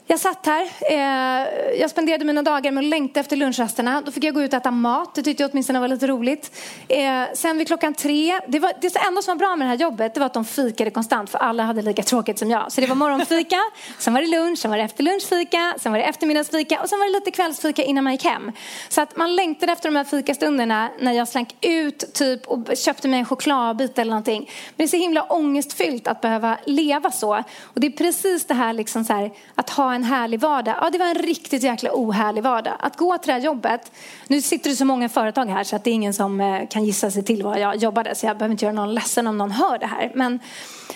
[0.06, 0.68] Jag satt här.
[0.90, 1.48] Eh,
[1.80, 4.02] jag spenderade mina dagar med att längta efter lunchrasterna.
[4.06, 5.14] Då fick jag gå ut och äta mat.
[5.14, 6.56] Det tyckte jag åtminstone var lite roligt.
[6.88, 8.40] Eh, sen vid klockan tre.
[8.46, 10.44] Det, var, det enda som var bra med det här jobbet det var att de
[10.44, 12.72] fikade konstant för alla hade lika tråkigt som jag.
[12.72, 13.60] Så det var morgonfika,
[13.98, 17.06] sen var det lunch, sen var det efterlunchfika, sen var det eftermiddagsfika och sen var
[17.06, 18.52] det lite kvällsfika innan man gick hem.
[18.88, 23.08] Så att man längtade efter de här fikastunderna när jag slank ut typ och köpte
[23.08, 24.40] mig en chokladbit eller någonting.
[24.40, 27.42] Men det är så himla ångestfyllt att behöva leva så.
[27.62, 30.74] Och det är precis det här, liksom så här att ha en härlig vardag.
[30.80, 32.74] Ja, det var en riktigt jäkla ohärlig vardag.
[32.78, 33.92] Att gå till det här jobbet.
[34.28, 36.84] Nu sitter det så många företag här så att det är ingen som eh, kan
[36.84, 38.14] gissa sig till var jag jobbade.
[38.14, 40.12] Så jag behöver inte göra någon ledsen om någon hör det här.
[40.14, 40.34] Men,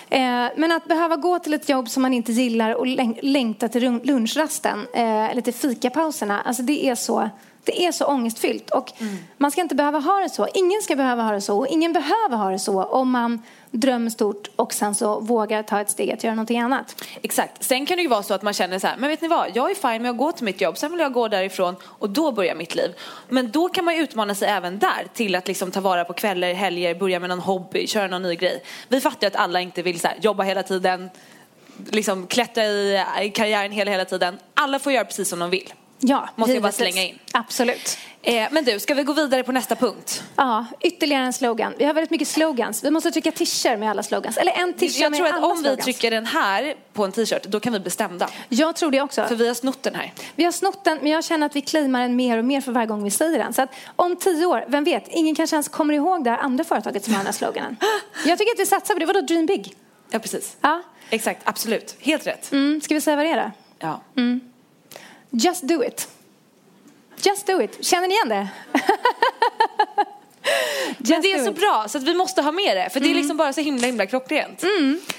[0.09, 2.87] eh, men att behöva gå till ett jobb som man inte gillar och
[3.21, 4.87] längta till lunchrasten.
[4.93, 6.41] Eh, eller till fikapauserna.
[6.41, 7.29] Alltså det är så
[7.63, 8.91] Det är så ångestfyllt och
[9.37, 10.47] man ska inte behöva ha det så.
[10.53, 14.09] Ingen ska behöva ha det så och ingen behöver ha det så om man Dröm
[14.09, 17.05] stort och sen så våga ta ett steg att göra någonting annat.
[17.21, 17.63] Exakt.
[17.63, 19.51] Sen kan det ju vara så att man känner så här, men vet ni vad,
[19.53, 22.09] jag är fine med att gå till mitt jobb, sen vill jag gå därifrån och
[22.09, 22.91] då börjar mitt liv.
[23.29, 26.13] Men då kan man ju utmana sig även där till att liksom ta vara på
[26.13, 28.63] kvällar, helger, börja med någon hobby, köra någon ny grej.
[28.87, 31.09] Vi fattar ju att alla inte vill så här, jobba hela tiden,
[31.91, 32.63] liksom klättra
[33.23, 34.39] i karriären hela, hela tiden.
[34.53, 35.73] Alla får göra precis som de vill.
[35.99, 37.19] Ja, Måste jag bara slänga in.
[37.31, 37.97] Absolut.
[38.21, 40.23] Eh, men du, ska vi gå vidare på nästa punkt?
[40.35, 41.73] Ja, ytterligare en slogan.
[41.77, 42.83] Vi har väldigt mycket slogans.
[42.83, 44.37] Vi måste trycka t-shirt med alla slogans.
[44.37, 45.83] Eller en t-shirt Jag med tror att alla om vi slogans.
[45.85, 48.29] trycker den här på en t-shirt, då kan vi bli stämda.
[48.49, 49.25] Jag tror det också.
[49.27, 50.13] För vi har snott den här.
[50.35, 52.71] Vi har snott den, men jag känner att vi claimar den mer och mer för
[52.71, 53.53] varje gång vi säger den.
[53.53, 56.63] Så att om tio år, vem vet, ingen kanske ens kommer ihåg det här andra
[56.63, 57.77] företaget som har den här sloganen.
[58.25, 59.05] Jag tycker att vi satsar på det.
[59.05, 59.73] Vadå dream big?
[60.09, 60.57] Ja, precis.
[60.61, 60.81] Ja.
[61.09, 61.95] Exakt, absolut.
[61.99, 62.51] Helt rätt.
[62.51, 63.51] Mm, ska vi säga vad det är då?
[63.79, 64.01] Ja.
[65.29, 66.07] Just do it.
[67.25, 67.85] Just do it.
[67.85, 68.47] Känner ni igen det?
[70.97, 72.89] Men det är så bra så att vi måste ha med det.
[72.89, 74.63] För det är liksom bara så himla himla klockrent.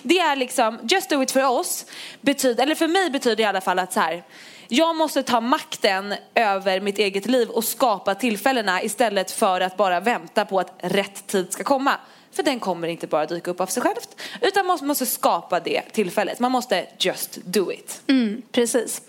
[0.02, 1.86] Det är liksom, just do it för oss
[2.20, 4.24] betyder, eller för mig betyder det i alla fall att så här.
[4.68, 10.00] Jag måste ta makten över mitt eget liv och skapa tillfällena istället för att bara
[10.00, 11.94] vänta på att rätt tid ska komma.
[12.38, 14.20] För den kommer inte bara dyka upp av sig självt.
[14.40, 16.40] Utan man måste skapa det tillfället.
[16.40, 18.02] Man måste just do it.
[18.06, 19.02] Mm, precis.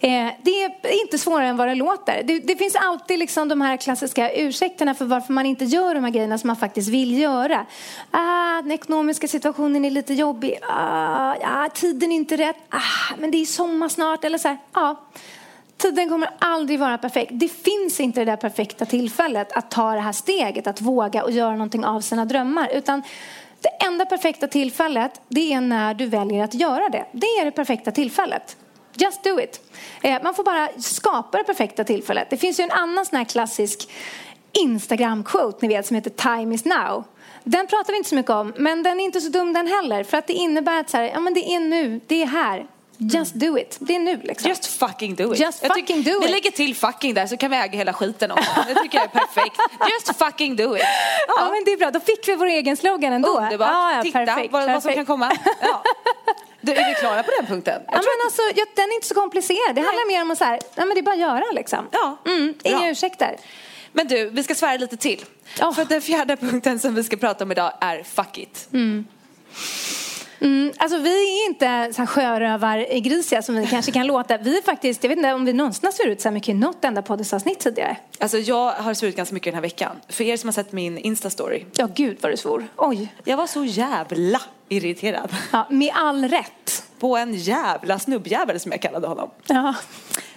[0.00, 2.22] Eh, det är inte svårare än vad det låter.
[2.22, 6.04] Det, det finns alltid liksom de här klassiska ursäkterna för varför man inte gör de
[6.04, 7.66] här grejerna som man faktiskt vill göra.
[8.10, 10.58] Ah, den ekonomiska situationen är lite jobbig.
[10.62, 12.56] Ah, ah tiden är inte rätt.
[12.68, 14.24] Ah, men det är sommar snart.
[14.24, 14.58] Eller så här.
[14.72, 14.96] Ja.
[15.78, 17.30] Tiden kommer aldrig vara perfekt.
[17.34, 21.30] Det finns inte det där perfekta tillfället att ta det här steget, att våga och
[21.30, 22.70] göra någonting av sina drömmar.
[22.72, 23.02] Utan
[23.60, 27.04] det enda perfekta tillfället, det är när du väljer att göra det.
[27.12, 28.56] Det är det perfekta tillfället.
[28.94, 29.60] Just do it.
[30.02, 32.30] Eh, man får bara skapa det perfekta tillfället.
[32.30, 33.90] Det finns ju en annan sån här klassisk
[34.52, 37.04] Instagram-quote, ni vet, som heter time is now.
[37.44, 40.04] Den pratar vi inte så mycket om, men den är inte så dum den heller.
[40.04, 42.66] För att det innebär att så här, ja, men det är nu, det är här.
[43.00, 43.76] Just do it.
[43.80, 44.48] Det är nu liksom.
[44.48, 45.40] Just fucking do it.
[45.40, 46.30] Just Jag tycker- fucking do Vi it.
[46.30, 48.50] lägger till fucking där så kan vi äga hela skiten också.
[48.68, 49.56] Det tycker jag är perfekt.
[49.92, 50.82] Just fucking do it.
[51.28, 51.50] Ja.
[51.50, 51.90] men det är bra.
[51.90, 53.28] Då fick vi vår egen slogan ändå.
[53.38, 53.68] Underbart.
[53.68, 54.96] Ja, ja, Titta perfekt, vad, vad som perfekt.
[54.96, 55.36] kan komma.
[55.60, 55.82] Ja.
[56.60, 57.82] Du, är vi klara på den punkten?
[57.86, 59.74] Jag Ja, men alltså, ja, den är inte så komplicerad.
[59.74, 61.88] Det handlar mer om att så här, ja, men det är bara att göra liksom.
[61.92, 62.88] Ja, Mm, inga bra.
[62.88, 63.36] ursäkter.
[63.92, 65.24] Men du, vi ska svära lite till.
[65.58, 65.72] Ja.
[65.72, 68.68] För den fjärde punkten som vi ska prata om idag är fuck it.
[68.72, 69.04] Mm,
[70.76, 74.38] alltså vi är inte så här sjörövargrisiga som vi kanske kan låta.
[74.38, 76.54] Vi är faktiskt, jag vet inte om vi någonsin har svurit så här mycket i
[76.54, 77.96] något enda poddavsnitt tidigare.
[78.18, 79.96] Alltså jag har svurit ganska mycket den här veckan.
[80.08, 81.64] För er som har sett min Insta-story.
[81.76, 82.68] Ja, gud vad du svor.
[82.76, 83.12] Oj.
[83.24, 85.36] Jag var så jävla irriterad.
[85.52, 86.84] Ja, med all rätt.
[86.98, 89.30] På en jävla snubbjävel som jag kallade honom.
[89.46, 89.74] Ja.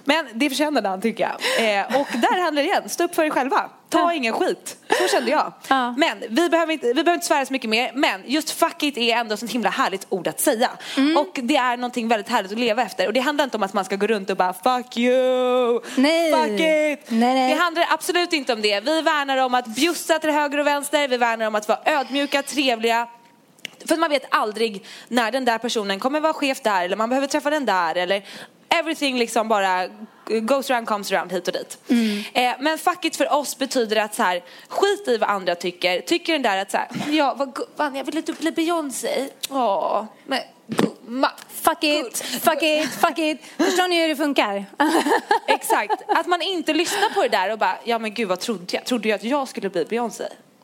[0.03, 1.31] Men det förtjänade han tycker jag.
[1.79, 3.69] Eh, och där handlar det igen, stå upp för er själva.
[3.89, 4.13] Ta Ja.
[4.13, 4.77] ingen skit.
[5.01, 5.53] Så kände jag.
[5.67, 5.91] Ja.
[5.97, 7.91] Men vi behöver, inte, vi behöver inte svära så mycket mer.
[7.95, 10.69] Men just fuck it är ändå ett sånt himla härligt ord att säga.
[10.97, 11.17] Mm.
[11.17, 13.07] Och det är någonting väldigt härligt att leva efter.
[13.07, 15.81] Och det handlar inte om att man ska gå runt och bara fuck you.
[15.95, 16.31] Nej.
[16.31, 17.11] Fuck it.
[17.11, 17.53] Nej, nej.
[17.55, 18.79] Det handlar absolut inte om det.
[18.79, 21.07] Vi värnar om att bjussa till höger och vänster.
[21.07, 23.07] Vi värnar om att vara ödmjuka, trevliga.
[23.87, 27.27] För man vet aldrig när den där personen kommer vara chef där eller man behöver
[27.27, 28.23] träffa den där eller
[28.79, 29.87] everything liksom bara
[30.41, 31.77] goes around comes around hit och dit.
[32.33, 36.01] Eh, men fuck it för oss betyder att så här, skit i vad andra tycker.
[36.01, 39.29] Tycker den där att så här, ja vad gumman jag vill inte bli Beyoncé.
[39.49, 41.31] Åh, men gumma.
[41.49, 43.41] Fuck it, fuck it, fuck it.
[43.57, 44.65] Förstår ni hur det funkar?
[45.47, 48.75] Exakt, att man inte lyssnar på det där och bara, ja men gud vad trodde
[48.75, 48.85] jag?
[48.85, 50.23] Trodde jag att jag skulle bli Beyoncé?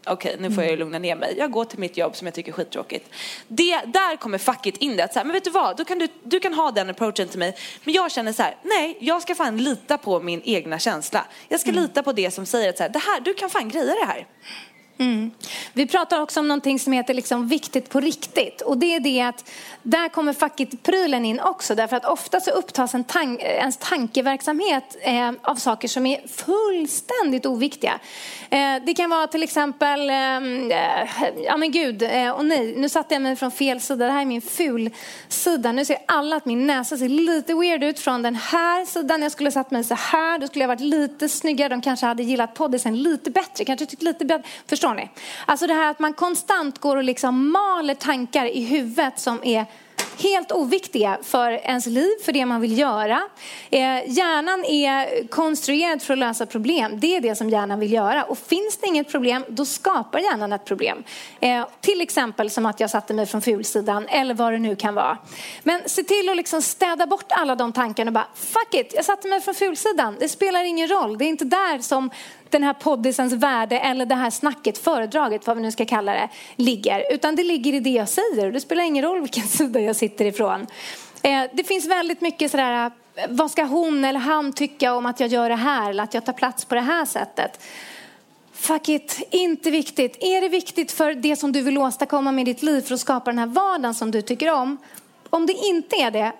[0.10, 1.36] Okej, nu får jag ju lugna ner mig.
[1.38, 3.10] Jag går till mitt jobb som jag tycker är skittråkigt.
[3.48, 5.04] Det, där kommer fucket in det.
[5.04, 5.78] Att så här, men vet du vad?
[5.78, 7.56] Då kan du, du kan ha den approachen till mig.
[7.84, 11.26] Men jag känner så här, nej, jag ska fan lita på min egna känsla.
[11.48, 13.70] Jag ska lita på det som säger att så här, det här, du kan fan
[13.70, 14.28] greja det här.
[15.00, 15.32] Mm.
[15.74, 18.62] Vi pratar också om någonting som heter liksom viktigt på riktigt.
[18.62, 19.50] Och det är det att
[19.84, 21.76] där kommer facket-prylen in också.
[21.76, 27.46] Därför att ofta så upptas en tan- ens tankeverksamhet eh, av saker som är fullständigt
[27.46, 28.00] oviktiga.
[28.50, 30.16] Eh, det kan vara till exempel, eh,
[31.46, 34.06] ja men gud, eh, och nej, nu satte jag mig från fel sida.
[34.06, 34.90] Det här är min ful
[35.30, 35.72] sida.
[35.72, 39.22] Nu ser alla att min näsa ser lite weird ut från den här sidan.
[39.22, 41.70] Jag skulle ha satt mig så här, då skulle jag varit lite snyggare.
[41.70, 44.48] De kanske hade gillat poddisen lite bättre, kanske tyckt lite bättre.
[44.68, 45.10] Förstår ni?
[45.46, 49.66] Alltså det här att man konstant går och liksom maler tankar i huvudet som är
[50.18, 53.22] helt oviktiga för ens liv, för det man vill göra.
[53.70, 57.00] Eh, hjärnan är konstruerad för att lösa problem.
[57.00, 58.24] Det är det som hjärnan vill göra.
[58.24, 61.04] Och finns det inget problem, då skapar hjärnan ett problem.
[61.40, 64.96] Eh, till exempel som att jag satte mig från fulsidan eller vad det nu kan
[64.96, 65.18] vara.
[65.64, 69.06] Men se till att liksom städa bort alla de tankarna och bara, fuck it, jag
[69.06, 70.16] satte mig från fulsidan.
[70.20, 71.18] Det spelar ingen roll.
[71.18, 72.10] Det är inte där som
[72.50, 76.30] den här poddisens värde eller det här snacket, föredraget, vad vi nu ska kalla det,
[76.56, 77.14] ligger.
[77.14, 79.96] Utan det ligger i det jag säger och det spelar ingen roll vilken sida jag
[79.96, 80.68] sitter ifrån.
[81.22, 82.92] Eh, det finns väldigt mycket sådär,
[83.30, 86.26] vad ska hon eller han tycka om att jag gör det här eller att jag
[86.26, 87.60] tar plats på det här sättet.
[88.54, 90.18] Fuck it, inte viktigt.
[90.20, 93.32] Är det viktigt för det som du vill åstadkomma med ditt liv för att skapa
[93.32, 94.78] den här vardagen som du tycker om?
[95.30, 96.32] Om det inte är det,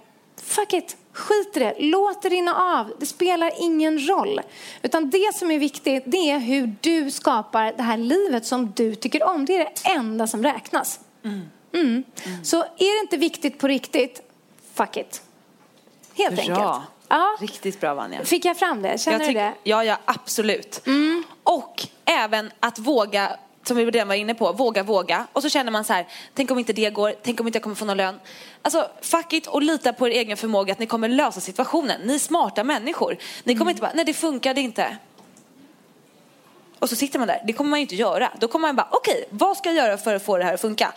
[0.44, 2.94] fuck it, Skit i det, låt det rinna av.
[3.00, 4.42] Det spelar ingen roll.
[4.82, 8.96] Utan det som är viktigt, det är hur du skapar det här livet som du
[8.96, 9.46] tycker om.
[9.46, 11.00] Det är det enda som räknas.
[11.24, 11.42] Mm.
[11.74, 12.04] Mm.
[12.26, 12.46] Mm.
[12.46, 14.22] Så är det inte viktigt på riktigt,
[14.74, 15.22] fuck it.
[16.14, 16.42] Helt bra.
[16.42, 16.88] enkelt.
[17.08, 17.38] Ja.
[17.40, 18.26] Riktigt bra Vanja.
[18.26, 19.02] Fick jag fram det?
[19.02, 19.54] Känner du det?
[19.64, 20.82] Ja, ja absolut.
[20.88, 21.24] Mm.
[21.44, 25.28] Och även att våga som vi redan var inne på, våga, våga.
[25.34, 27.64] Och så känner man så här, tänk om inte det går, tänk om inte jag
[27.64, 28.20] kommer få någon lön.
[28.62, 32.02] Alltså fuck it och lita på er egen förmåga att ni kommer lösa situationen.
[32.02, 33.18] Ni är smarta människor.
[33.44, 33.70] Ni kommer mm.
[33.70, 34.98] inte bara, nej det funkade inte.
[36.80, 38.32] Och så sitter man där, det kommer man ju inte göra.
[38.40, 40.54] Då kommer man bara, okej, okay, vad ska jag göra för att få det här
[40.54, 40.94] att funka?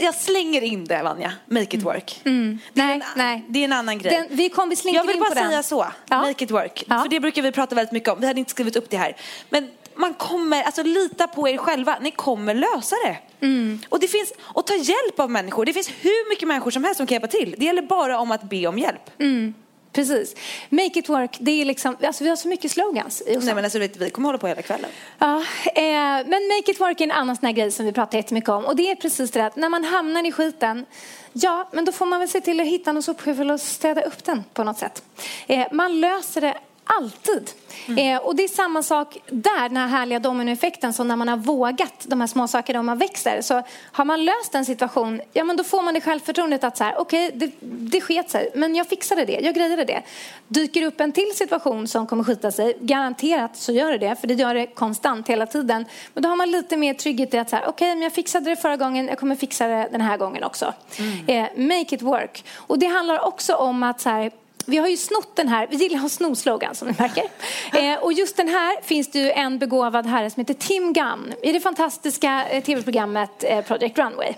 [0.00, 1.84] Jag slänger in det Vanja, make it mm.
[1.84, 2.20] work.
[2.24, 2.58] Mm.
[2.72, 3.44] Det, är nej, en, nej.
[3.48, 4.14] det är en annan grej.
[4.14, 5.62] Den, vi kom, vi jag vill bara säga den.
[5.62, 6.20] så, ja.
[6.20, 6.84] make it work.
[6.88, 7.02] Ja.
[7.02, 8.20] För det brukar vi prata väldigt mycket om.
[8.20, 9.16] Vi hade inte skrivit upp det här.
[9.50, 13.46] Men man kommer, alltså lita på er själva, ni kommer lösa det.
[13.46, 13.80] Mm.
[13.88, 15.64] Och det finns, och ta hjälp av människor.
[15.64, 17.54] Det finns hur mycket människor som helst som kan hjälpa till.
[17.58, 19.10] Det gäller bara om att be om hjälp.
[19.18, 19.54] Mm.
[19.92, 20.36] Precis.
[20.68, 23.22] Make it work, det är liksom, alltså vi har så mycket slogans.
[23.26, 24.90] Nej men alltså vi kommer hålla på hela kvällen.
[25.18, 25.36] Ja,
[25.74, 25.82] eh,
[26.26, 28.64] men make it work är en annan sån här grej som vi pratar jättemycket om.
[28.64, 30.86] Och det är precis det att när man hamnar i skiten,
[31.32, 34.24] ja men då får man väl se till att hitta någon sopskyffel och städa upp
[34.24, 35.02] den på något sätt.
[35.46, 37.50] Eh, man löser det Alltid.
[37.88, 38.16] Mm.
[38.16, 41.36] Eh, och det är samma sak där, den här härliga dominoeffekten som när man har
[41.36, 43.42] vågat de här små sakerna och man växer.
[43.42, 46.84] Så har man löst en situation, ja men då får man det självförtroendet att så
[46.84, 50.02] här, okej, okay, det, det sket sig, men jag fixade det, jag grejade det.
[50.48, 54.26] Dyker upp en till situation som kommer skita sig, garanterat så gör det det, för
[54.26, 55.86] det gör det konstant hela tiden.
[56.14, 58.12] Men då har man lite mer trygghet i att så här, okej, okay, men jag
[58.12, 60.72] fixade det förra gången, jag kommer fixa det den här gången också.
[60.98, 61.28] Mm.
[61.28, 62.44] Eh, make it work.
[62.56, 64.30] Och det handlar också om att så här,
[64.66, 67.24] vi har ju snott den här, vi gillar att sno slogan som ni märker.
[67.72, 71.34] Eh, och just den här finns det ju en begåvad herre som heter Tim Gunn
[71.42, 74.34] i det fantastiska eh, tv-programmet eh, Project Runway.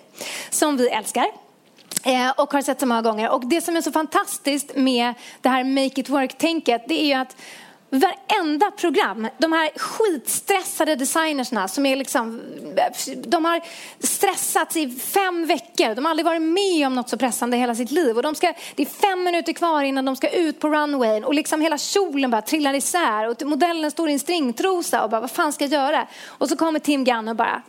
[0.51, 1.27] Som vi älskar.
[2.05, 3.31] Eh, och har sett så många gånger.
[3.31, 7.13] Och det som är så fantastiskt med det här make it work-tänket det är ju
[7.13, 7.37] att
[7.99, 12.41] varenda program, de här skitstressade designersna som är liksom,
[13.27, 13.61] de har
[13.99, 15.95] stressats i fem veckor.
[15.95, 18.17] De har aldrig varit med om något så pressande i hela sitt liv.
[18.17, 21.35] Och de ska, det är fem minuter kvar innan de ska ut på runwayen och
[21.35, 25.31] liksom hela kjolen bara trillar isär och modellen står i en stringtrosa och bara vad
[25.31, 26.07] fan ska jag göra?
[26.27, 27.63] Och så kommer Tim Gunn och bara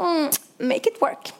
[0.00, 0.30] mm,
[0.62, 1.32] make it work.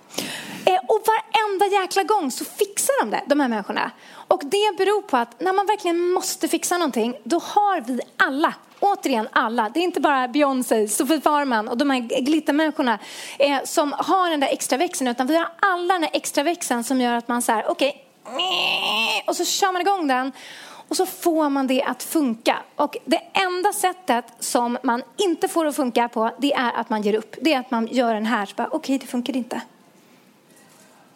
[0.64, 3.90] Eh, och varenda jäkla gång så fixar de det, de här människorna.
[4.28, 8.54] Och det beror på att när man verkligen måste fixa någonting, då har vi alla
[8.85, 12.98] Återigen alla, det är inte bara Beyoncé, Sofie Farman och de här glittermänniskorna
[13.38, 16.85] eh, som har den där extra växeln utan vi har alla den där extra växeln
[16.85, 20.32] som gör att man så okej, okay, och så kör man igång den
[20.88, 22.62] och så får man det att funka.
[22.77, 27.03] Och det enda sättet som man inte får att funka på, det är att man
[27.03, 27.37] ger upp.
[27.40, 29.61] Det är att man gör den här, okej okay, det funkar inte.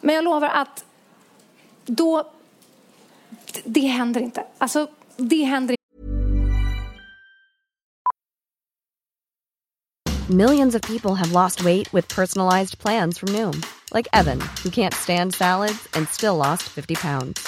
[0.01, 0.85] Men jag lovar att
[1.85, 2.31] då,
[3.63, 4.43] det händer inte.
[4.57, 5.77] Alltså, det händer inte.
[10.29, 13.61] Millions of people have lost weight with personalized plans from Noom.
[13.93, 17.47] Like Evan, who can't stand salads and still lost 50 pounds.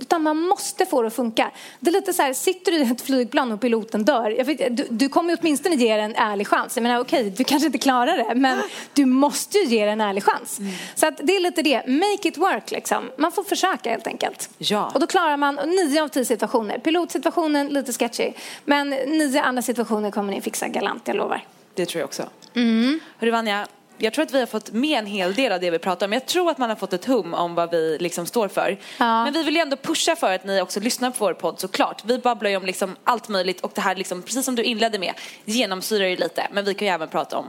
[0.00, 1.50] Utan man måste få det att funka.
[1.80, 4.86] Det är lite så här, sitter du i ett flygplan och piloten dör, vet, du,
[4.90, 6.76] du kommer åtminstone ge det en ärlig chans.
[6.76, 8.58] Jag menar okej, du kanske inte klarar det, men
[8.94, 10.58] du måste ju ge det en ärlig chans.
[10.58, 10.72] Mm.
[10.94, 13.10] Så att det är lite det, make it work liksom.
[13.18, 14.50] Man får försöka helt enkelt.
[14.58, 14.90] Ja.
[14.94, 16.78] Och då klarar man nio av tio situationer.
[16.78, 18.32] Pilotsituationen, lite sketchy.
[18.64, 21.44] Men nio andra situationer kommer ni fixa galant, jag lovar.
[21.74, 22.22] Det tror jag också.
[22.54, 23.00] Mm.
[23.18, 23.66] Hörru Vanja,
[23.98, 26.12] jag tror att vi har fått med en hel del av det vi pratar om.
[26.12, 28.78] Jag tror att man har fått ett hum om vad vi liksom står för.
[28.98, 29.24] Ja.
[29.24, 32.02] Men vi vill ju ändå pusha för att ni också lyssnar på vår podd såklart.
[32.04, 34.98] Vi babblar ju om liksom allt möjligt och det här liksom, precis som du inledde
[34.98, 36.46] med, genomsyrar ju lite.
[36.52, 37.46] Men vi kan ju även prata om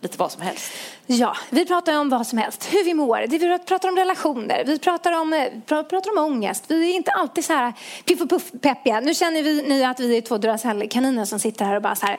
[0.00, 0.72] lite vad som helst.
[1.06, 2.68] Ja, vi pratar om vad som helst.
[2.72, 3.26] Hur vi mår.
[3.28, 4.64] Vi pratar om relationer.
[4.66, 6.64] Vi pratar om, eh, pratar om ångest.
[6.68, 7.72] Vi är inte alltid så här
[8.04, 9.00] piff och puff peppiga.
[9.00, 12.06] Nu känner vi ni att vi är två Duracell-kaniner som sitter här och bara så
[12.06, 12.18] här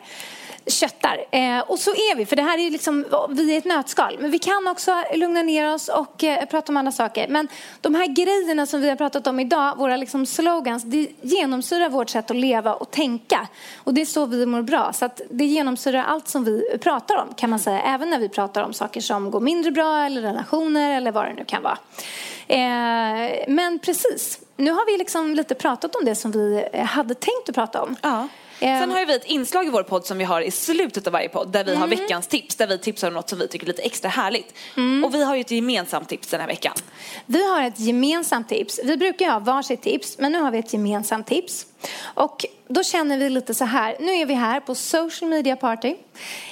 [0.66, 1.26] köttar.
[1.32, 4.18] Eh, och så är vi, för det här är liksom, vi är ett nötskal.
[4.20, 7.28] Men vi kan också lugna ner oss och eh, prata om andra saker.
[7.28, 7.48] Men
[7.82, 12.10] de här grejerna som vi har pratat om idag, våra liksom slogans, det genomsyrar vårt
[12.10, 13.48] sätt att leva och tänka.
[13.78, 14.94] Och det är så vi mår bra.
[14.94, 17.82] Så att det genomsyrar allt som vi pratar om, kan man säga.
[17.82, 21.34] Även när vi pratar om saker som går mindre bra eller relationer eller vad det
[21.34, 21.78] nu kan vara.
[22.48, 27.14] Eh, men precis, nu har vi liksom lite pratat om det som vi eh, hade
[27.14, 27.96] tänkt att prata om.
[28.02, 28.28] Ja.
[28.62, 31.30] Sen har vi ett inslag i vår podd som vi har i slutet av varje
[31.30, 31.82] podd där vi mm.
[31.82, 34.54] har veckans tips, där vi tipsar om något som vi tycker är lite extra härligt.
[34.78, 35.04] Mm.
[35.04, 36.74] Och vi har ju ett gemensamt tips den här veckan.
[37.26, 38.80] Vi har ett gemensamt tips.
[38.84, 41.66] Vi brukar ha varsitt tips, men nu har vi ett gemensamt tips.
[42.04, 45.96] Och då känner vi lite så här, nu är vi här på social media party.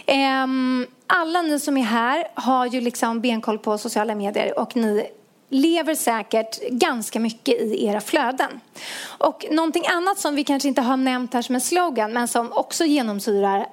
[0.06, 5.10] Ehm, alla ni som är här har ju liksom benkoll på sociala medier och ni
[5.50, 8.60] lever säkert ganska mycket i era flöden.
[9.04, 12.54] Och någonting annat som vi kanske inte har nämnt här som en slogan men som
[12.54, 13.68] också genomsyrar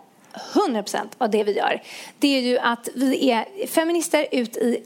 [0.53, 1.83] 100% av det vi gör.
[2.19, 4.85] Det är ju att vi är feminister ut i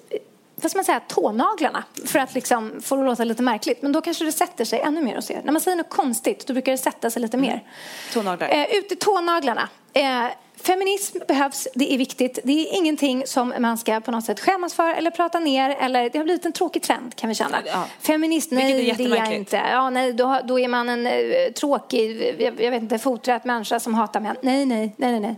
[0.63, 3.83] vad ska man säga, tånaglarna för att liksom få det att låta lite märkligt.
[3.83, 5.41] Men då kanske det sätter sig ännu mer hos er.
[5.45, 7.51] När man säger något konstigt då brukar det sätta sig lite mer.
[7.51, 7.65] Mm.
[8.13, 8.49] Tånaglar.
[8.49, 9.69] Eh, ut i tånaglarna.
[9.93, 10.25] Eh,
[10.63, 12.39] Feminism behövs, det är viktigt.
[12.45, 15.71] Det är ingenting som man ska på något sätt skämmas för eller prata ner.
[15.71, 17.59] Eller, det har blivit en tråkig trend kan vi känna.
[17.67, 17.85] Ja.
[18.01, 19.57] Feminist, nej är det är jag inte.
[19.57, 23.81] Ja, nej, då, då är man en uh, tråkig, jag, jag, vet inte, foträt människa
[23.81, 24.37] som hatar män.
[24.43, 25.37] Nej, nej, nej, nej.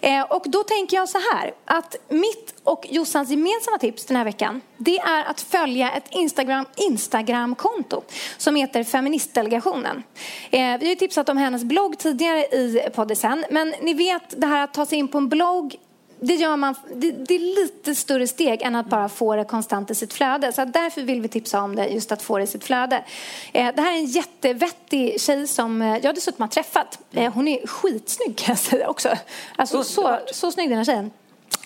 [0.00, 4.24] Eh, och då tänker jag så här, att mitt och Jossans gemensamma tips den här
[4.24, 8.02] veckan, det är att följa ett Instagram, Instagram-konto
[8.36, 10.02] som heter Feministdelegationen.
[10.50, 14.57] Eh, vi har tipsat om hennes blogg tidigare i podden, men ni vet det här
[14.62, 15.76] att ta sig in på en blogg
[16.20, 19.90] det, gör man, det, det, är lite större steg än att bara få det konstant
[19.90, 20.52] i sitt flöde.
[20.52, 23.04] Så därför vill vi tipsa om det, just att få det i sitt flöde.
[23.52, 26.98] Eh, det här är en jättevettig tjej som eh, jag dessutom har träffat.
[27.12, 29.08] Eh, hon är skitsnygg kan jag säga också.
[29.56, 31.10] Alltså, så, så snygg den här tjejen.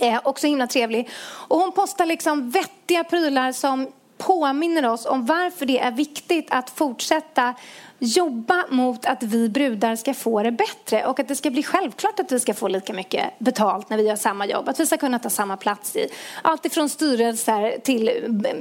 [0.00, 1.11] Eh, också himla trevlig.
[1.48, 6.70] Och hon postar liksom vettiga prylar som påminner oss om varför det är viktigt att
[6.70, 7.55] fortsätta
[8.02, 12.20] jobba mot att vi brudar ska få det bättre och att det ska bli självklart
[12.20, 14.68] att vi ska få lika mycket betalt när vi gör samma jobb.
[14.68, 16.08] Att vi ska kunna ta samma plats i
[16.42, 18.10] allt ifrån styrelser till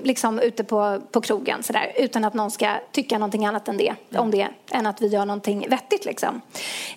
[0.04, 3.78] liksom ute på, på krogen så där, utan att någon ska tycka någonting annat än
[3.78, 6.06] det, om det än att vi gör någonting vettigt.
[6.06, 6.42] Liksom.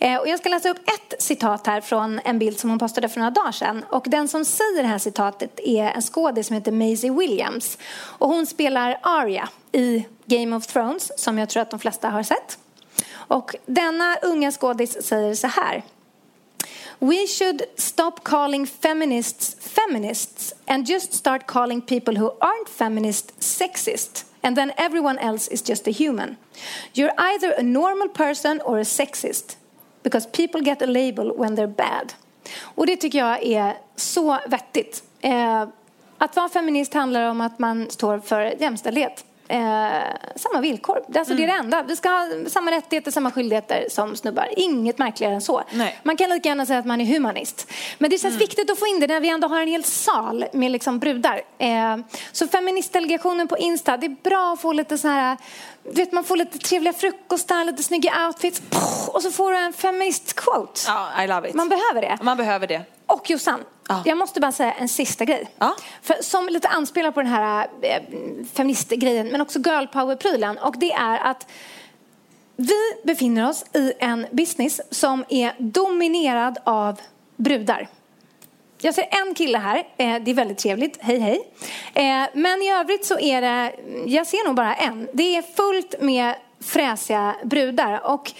[0.00, 3.08] Eh, och jag ska läsa upp ett citat här från en bild som hon postade
[3.08, 3.84] för några dagar sedan.
[3.90, 7.78] Och den som säger det här citatet är en skådis som heter Maisie Williams.
[7.94, 12.22] Och hon spelar Arya i Game of Thrones som jag tror att de flesta har
[12.22, 12.58] sett.
[13.12, 15.82] Och denna unga skådis säger så här.
[16.98, 24.26] We should stop calling feminists feminists and just start calling people who aren't feminist sexist.
[24.40, 26.36] And then everyone else is just a human.
[26.92, 29.56] You're either a normal person or a sexist.
[30.02, 32.12] Because people get a label when they're bad.
[32.60, 35.02] Och det tycker jag är så vettigt.
[35.20, 35.68] Eh,
[36.18, 39.58] att vara feminist handlar om att man står för jämställdhet eh,
[40.36, 40.96] samma villkor.
[40.96, 41.36] Alltså mm.
[41.36, 41.82] Det är det enda.
[41.82, 44.48] Vi ska ha samma rättigheter, samma skyldigheter som snubbar.
[44.56, 45.62] Inget märkligare än så.
[45.70, 46.00] Nej.
[46.02, 47.70] Man kan lika gärna säga att man är humanist.
[47.98, 48.38] Men det känns mm.
[48.38, 51.42] viktigt att få in det när vi ändå har en hel sal med liksom brudar.
[51.58, 51.96] Eh,
[52.32, 55.36] så feministdelegationen på Insta, det är bra att få lite så här
[55.84, 58.62] vet, man får lite trevliga frukostar, lite snygga outfits
[59.08, 60.80] och så får du en feminist-quote.
[60.86, 61.54] Ja, I love it.
[61.54, 62.18] Man behöver det.
[62.22, 62.82] Man behöver det.
[63.06, 64.02] Och Jossan, ja.
[64.04, 65.48] jag måste bara säga en sista grej.
[65.58, 65.76] Ja.
[66.02, 68.02] För, som lite anspelar på den här eh,
[68.54, 70.58] feministgrejen, men också girl power-prylen.
[70.58, 71.46] Och det är att
[72.56, 77.00] vi befinner oss i en business som är dominerad av
[77.36, 77.88] brudar.
[78.80, 79.78] Jag ser en kille här.
[79.96, 80.98] Eh, det är väldigt trevligt.
[81.00, 81.40] Hej, hej.
[81.94, 83.72] Eh, men i övrigt så är det,
[84.06, 85.08] jag ser nog bara en.
[85.12, 88.06] Det är fullt med fräsiga brudar.
[88.12, 88.32] Och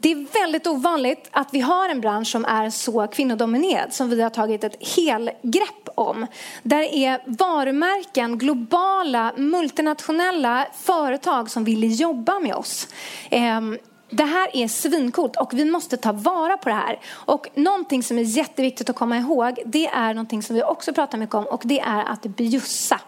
[0.00, 4.22] det är väldigt ovanligt att vi har en bransch som är så kvinnodominerad som vi
[4.22, 6.26] har tagit ett helgrepp om.
[6.62, 12.88] Där det är varumärken, globala, multinationella företag som vill jobba med oss.
[13.30, 13.78] Ehm,
[14.10, 17.00] det här är svincoolt och vi måste ta vara på det här.
[17.08, 21.18] Och någonting som är jätteviktigt att komma ihåg, det är någonting som vi också pratar
[21.18, 23.00] mycket om och det är att bjussa.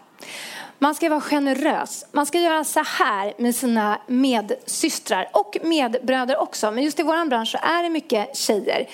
[0.83, 2.05] Man ska vara generös.
[2.11, 6.71] Man ska göra så här med sina medsystrar och medbröder också.
[6.71, 8.87] Men just i vår bransch så är det mycket tjejer.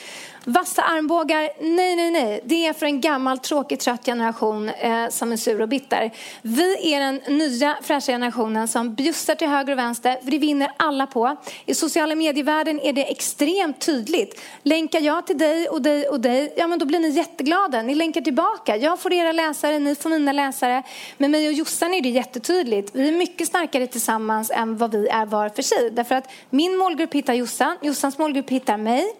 [0.50, 2.42] Vassa armbågar, nej, nej, nej.
[2.44, 6.12] Det är för en gammal, tråkig, trött generation eh, som är sur och bitter.
[6.42, 10.72] Vi är den nya, fräscha generationen som bjussar till höger och vänster, för det vinner
[10.78, 11.38] alla på.
[11.66, 14.42] I sociala medievärlden är det extremt tydligt.
[14.64, 17.82] Länkar jag till dig och dig och dig, ja men då blir ni jätteglada.
[17.82, 18.78] Ni länkar tillbaka.
[18.78, 20.84] Jag får era läsare, ni får mina läsare.
[21.18, 22.96] Med mig och Jossan är det jättetydligt.
[22.96, 25.92] Vi är mycket starkare tillsammans än vad vi är var för sig.
[25.92, 29.14] Därför att min målgrupp hittar Jossan, Jossans målgrupp hittar mig.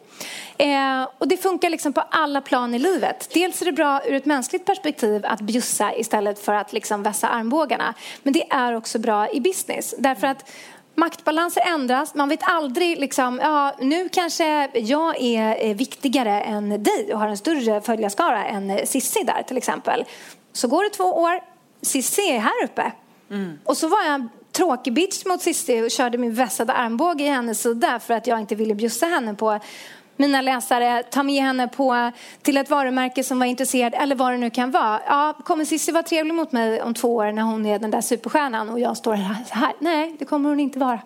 [0.58, 3.30] Eh, och det funkar liksom på alla plan i livet.
[3.34, 7.28] Dels är det bra ur ett mänskligt perspektiv att bjussa istället för att liksom vässa
[7.28, 7.94] armbågarna.
[8.24, 9.96] Men det är också bra i business.
[9.98, 10.50] Därför att
[10.96, 12.16] maktbalanser ändras.
[12.16, 17.38] Man vet aldrig, liksom, ja, nu kanske jag är viktigare än dig och har en
[17.38, 20.06] större följarskara än Sissi där till exempel.
[20.54, 21.42] Så går det två år,
[21.82, 22.92] Sissi är här uppe.
[23.30, 23.60] Mm.
[23.64, 27.62] Och så var jag tråkig bitch mot Cissi och körde min vässade armbåge i hennes
[27.62, 29.60] sida för att jag inte ville bjussa henne på
[30.18, 32.12] mina läsare, ta med henne på,
[32.42, 35.02] till ett varumärke som var intresserad eller vad det nu kan vara.
[35.08, 38.02] Ja, kommer Cissi vara trevlig mot mig om två år när hon är den där
[38.02, 39.74] superstjärnan och jag står här?
[39.80, 41.00] Nej, det kommer hon inte vara.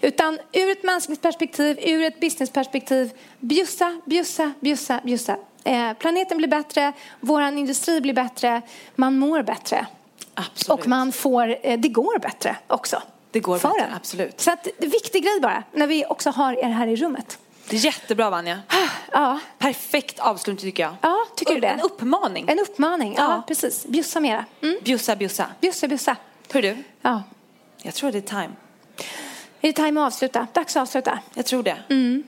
[0.00, 5.36] Utan ur ett mänskligt perspektiv, ur ett businessperspektiv, bjussa, bjussa, bjussa, bjussa.
[5.64, 8.62] Eh, planeten blir bättre, vår industri blir bättre,
[8.94, 9.86] man mår bättre.
[10.34, 10.80] Absolut.
[10.80, 13.02] Och man får, eh, det går bättre också.
[13.30, 14.40] Det går bättre, absolut.
[14.40, 17.38] Så att, viktig grej bara, när vi också har er här i rummet.
[17.68, 18.62] Det är jättebra Vanja.
[19.12, 19.40] Ja.
[19.58, 20.96] Perfekt avslutning tycker jag.
[21.00, 21.66] Ja, tycker du det?
[21.66, 22.48] En uppmaning.
[22.48, 23.86] En uppmaning, ja, ja precis.
[23.86, 24.44] Bjussa mera.
[24.62, 24.76] Mm.
[24.84, 25.46] Bjussa, bjussa.
[25.60, 26.16] Bjussa, bjussa.
[26.52, 26.76] Hör du?
[27.02, 27.22] Ja.
[27.82, 28.50] Jag tror det är time.
[29.60, 30.46] Är det time att avsluta?
[30.52, 31.18] Dags att avsluta.
[31.34, 31.76] Jag tror det.
[31.88, 32.22] Mm.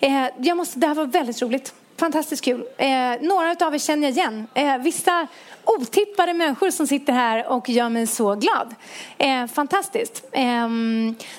[0.00, 1.74] Eh, jag måste, det här var väldigt roligt.
[2.00, 2.64] Fantastiskt kul.
[2.76, 2.88] Eh,
[3.20, 4.46] några av er känner jag igen.
[4.54, 5.26] Eh, vissa
[5.64, 8.74] otippade människor som sitter här och gör mig så glad.
[9.18, 10.24] Eh, fantastiskt.
[10.32, 10.68] Eh,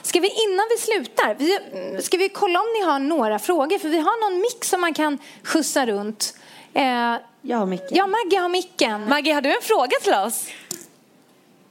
[0.02, 1.58] ska vi innan vi slutar, vi,
[2.02, 3.80] ska vi kolla om ni har några frågor?
[3.80, 6.38] För vi har någon mick som man kan skjutsa runt.
[6.74, 6.84] Eh,
[7.42, 7.98] jag har micken.
[7.98, 9.10] Ja, Maggie har micken.
[9.10, 10.48] Maggie, har du en fråga till oss?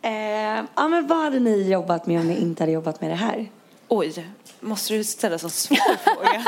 [0.02, 3.16] Eh, ja, men vad hade ni jobbat med om ni inte hade jobbat med det
[3.16, 3.48] här?
[3.88, 4.26] Oj,
[4.60, 6.44] måste du ställa så svår fråga?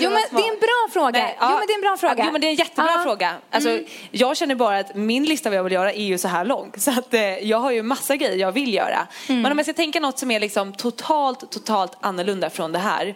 [0.00, 1.10] jo, men det är en bra fråga.
[1.10, 2.24] Nej, ja, jo, men det är en bra fråga.
[2.26, 3.02] Jo, men det är en jättebra ja.
[3.02, 3.36] fråga.
[3.50, 3.84] Alltså, mm.
[4.10, 6.72] Jag känner bara att min lista vad jag vill göra är ju så här lång.
[6.76, 9.06] Så att eh, jag har ju massa grejer jag vill göra.
[9.28, 9.42] Mm.
[9.42, 13.14] Men om jag ska tänka något som är liksom totalt, totalt annorlunda från det här.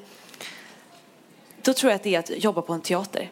[1.63, 3.31] Då tror jag att det är att jobba på en teater.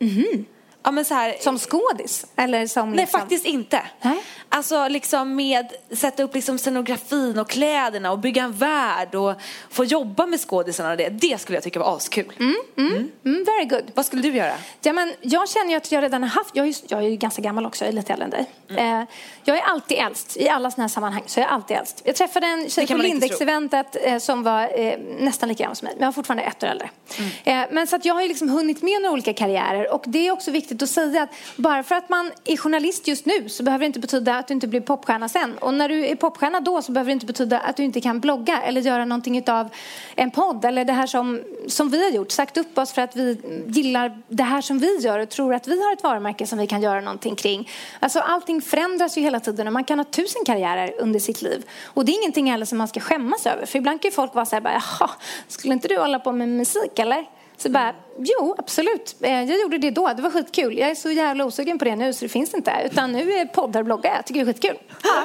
[0.00, 0.44] Mm.
[0.84, 2.26] Ja, men så här, som skådis?
[2.36, 3.20] Eller som Nej, liksom...
[3.20, 3.82] faktiskt inte.
[4.02, 4.22] Nej?
[4.48, 9.34] Alltså liksom med sätta upp liksom scenografin och kläderna och bygga en värld och
[9.70, 11.08] få jobba med skådisarna och det.
[11.08, 12.32] Det skulle jag tycka var askul.
[12.38, 13.10] Mm, mm, mm.
[13.24, 13.92] mm very good.
[13.94, 14.54] Vad skulle du göra?
[14.82, 17.16] Ja, men jag känner ju att jag redan har haft, jag är, jag är ju
[17.16, 18.46] ganska gammal också, jag är lite äldre än dig.
[18.68, 19.00] Mm.
[19.00, 19.08] Eh,
[19.44, 22.02] jag är alltid äldst, i alla sådana här sammanhang så jag är alltid äldst.
[22.04, 25.94] Jag träffade en tjej på Lindex-eventet eh, som var eh, nästan lika gammal som mig,
[25.94, 26.90] men jag var fortfarande ett år äldre.
[27.18, 27.62] Mm.
[27.62, 30.26] Eh, men så att jag har ju liksom hunnit med några olika karriärer och det
[30.26, 33.48] är också viktigt viktigt att säga att bara för att man är journalist just nu
[33.48, 35.58] så behöver det inte betyda att du inte blir popstjärna sen.
[35.58, 38.20] Och när du är popstjärna då så behöver det inte betyda att du inte kan
[38.20, 39.68] blogga eller göra någonting av
[40.16, 42.30] en podd eller det här som, som vi har gjort.
[42.30, 45.68] Sagt upp oss för att vi gillar det här som vi gör och tror att
[45.68, 47.68] vi har ett varumärke som vi kan göra någonting kring.
[48.00, 51.62] Alltså allting förändras ju hela tiden och man kan ha tusen karriärer under sitt liv.
[51.84, 53.66] Och det är ingenting heller som man ska skämmas över.
[53.66, 55.10] För ibland kan ju folk vara så här, bara, jaha,
[55.48, 57.26] skulle inte du hålla på med musik eller?
[57.64, 60.78] Så bara, jo absolut, Eh, jag gjorde det då, det var skitkul.
[60.78, 62.72] Jag är så jävla osugen på det nu så det finns inte.
[62.92, 64.78] Utan nu är poddar och bloggar, jag tycker det är skitkul.
[65.02, 65.24] Ja.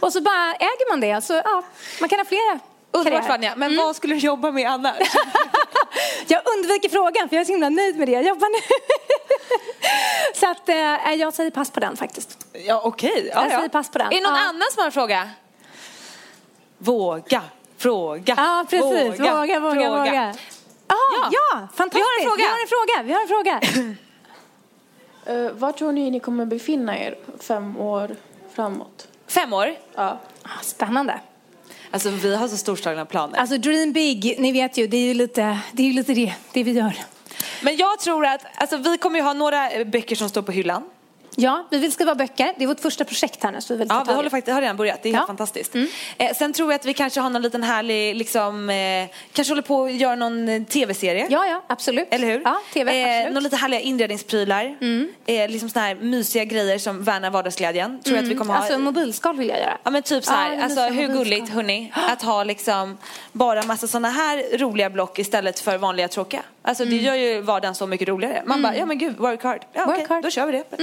[0.00, 1.62] Och så bara äger man det, så ja,
[2.00, 2.58] man kan ha flera
[2.92, 3.28] Underbart.
[3.28, 4.96] Vanja, men vad skulle du jobba med annars?
[6.26, 8.74] Jag undviker frågan för jag är så himla nöjd med det jag jobbar nu.
[10.40, 12.46] så att eh, jag säger pass på den faktiskt.
[12.66, 13.30] ja okej.
[13.34, 13.56] Ja, Jag ja.
[13.56, 14.06] säger pass på den.
[14.06, 14.40] Är det någon Ja.
[14.48, 15.28] annan som har en fråga?
[16.78, 17.42] Våga,
[17.78, 19.20] fråga, Ja, precis.
[19.20, 19.80] Våga, våga, våga.
[20.04, 20.34] fråga.
[20.90, 21.30] Ja, Ja.
[21.32, 22.06] ja, fantastiskt.
[22.38, 23.02] Vi har en fråga.
[23.02, 23.60] Vi har en fråga.
[23.60, 23.96] Vi har en fråga.
[25.30, 28.16] Uh, var tror ni ni kommer befinna er fem år
[28.54, 29.08] framåt?
[29.26, 29.76] Fem år?
[29.94, 30.20] Ja.
[30.42, 31.20] Ah, Spännande.
[31.90, 33.38] Alltså vi har så storslagna planer.
[33.38, 36.34] Alltså dream big, ni vet ju, det är ju lite det, är ju lite det,
[36.52, 36.92] det vi gör.
[37.62, 40.52] Men jag tror att, alltså vi kommer ju ha några eh, böcker som står på
[40.52, 40.82] hyllan.
[41.36, 42.52] Ja, vi vill skriva böcker.
[42.56, 43.60] Det är vårt första projekt här nu.
[43.60, 45.02] Så vi vill Ja, vi håller faktiskt, har redan börjat.
[45.02, 45.16] Det är Ja.
[45.16, 45.74] helt fantastiskt.
[46.18, 48.76] Eh, sen tror jag att vi kanske har någon liten härlig, liksom, eh,
[49.32, 51.26] kanske håller på att göra någon eh, tv-serie.
[51.30, 52.08] Ja, ja, absolut.
[52.10, 52.40] Eller hur?
[52.44, 53.20] Ja, tv, eh, absolut.
[53.20, 53.34] Mm.
[53.34, 54.76] Någon lite härliga inredningsprylar.
[55.26, 58.00] Eh, liksom såna här mysiga grejer som värnar vardagsglädjen.
[58.02, 58.60] Tror jag att vi kommer ha.
[58.62, 59.78] Alltså mobilskal vill jag göra.
[59.84, 61.16] Ja men typ så här, Ja, alltså hur mobilskal.
[61.16, 62.98] gulligt hörni, att ha liksom
[63.32, 66.42] bara massa sådana här roliga block istället för vanliga tråkiga.
[66.62, 68.42] Alltså det gör ju vardagen så mycket roligare.
[68.46, 69.64] Man bara, ja men gud, work hard.
[69.72, 70.22] Ja Work okej, hard.
[70.22, 70.78] då kör vi det.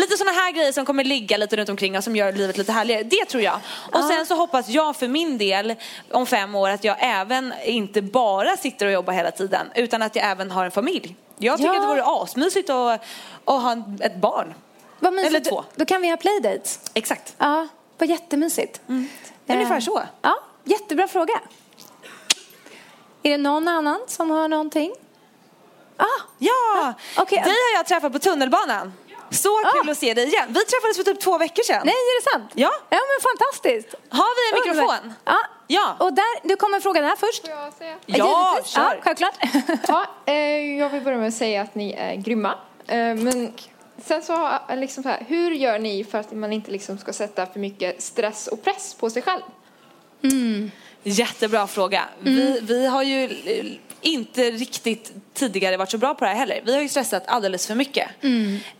[0.00, 2.72] Lite sådana här grejer som kommer ligga lite runt omkring och som gör livet lite
[2.72, 3.02] härligare.
[3.02, 3.60] Det tror jag.
[3.92, 5.74] Och sen så hoppas jag för min del
[6.10, 10.16] om fem år att jag även inte bara sitter och jobbar hela tiden utan att
[10.16, 11.16] jag även har en familj.
[11.38, 11.76] Jag tycker Ja.
[11.76, 13.00] att det vore asmysigt att,
[13.44, 14.54] att ha ett barn.
[15.00, 15.28] Vad mysigt.
[15.34, 15.56] Eller två.
[15.56, 16.80] Då, då kan vi ha playdates.
[16.94, 17.34] Exakt.
[17.38, 17.68] Ja,
[17.98, 18.80] vad jättemysigt.
[19.46, 20.02] Ungefär Eh, så.
[20.22, 21.40] Ja, jättebra fråga.
[23.22, 24.92] Är det någon annan som har någonting?
[26.04, 26.94] Ah, Ja!
[27.16, 27.38] Okej.
[27.44, 28.92] Dig har jag träffat på tunnelbanan.
[29.30, 29.70] Så Ah.
[29.72, 30.46] kul att se dig igen.
[30.48, 31.82] Vi träffades för typ två veckor sedan.
[31.84, 32.50] nej, är det sant?
[32.54, 32.70] Ja.
[32.90, 33.94] Ja, men fantastiskt.
[34.10, 35.14] Har vi en mikrofon?
[35.24, 35.38] Ja.
[35.66, 35.96] Ja.
[35.98, 37.40] Och där, du kommer fråga där först.
[37.46, 37.96] Får jag säga?
[38.06, 38.76] Ja, Givetvis.
[38.76, 39.00] Ja, kör.
[39.02, 39.34] självklart.
[39.88, 42.54] Ja, eh, jag vill börja med att säga att ni är grymma.
[42.86, 43.52] Eh, men
[44.04, 47.12] sen så, eh, liksom så här, hur gör ni för att man inte liksom ska
[47.12, 49.42] sätta för mycket stress och press på sig själv?
[51.02, 52.04] Jättebra fråga.
[52.20, 53.28] Vi, vi har ju
[54.02, 56.62] inte riktigt tidigare varit så bra på det här heller.
[56.64, 58.08] Vi har ju stressat alldeles för mycket.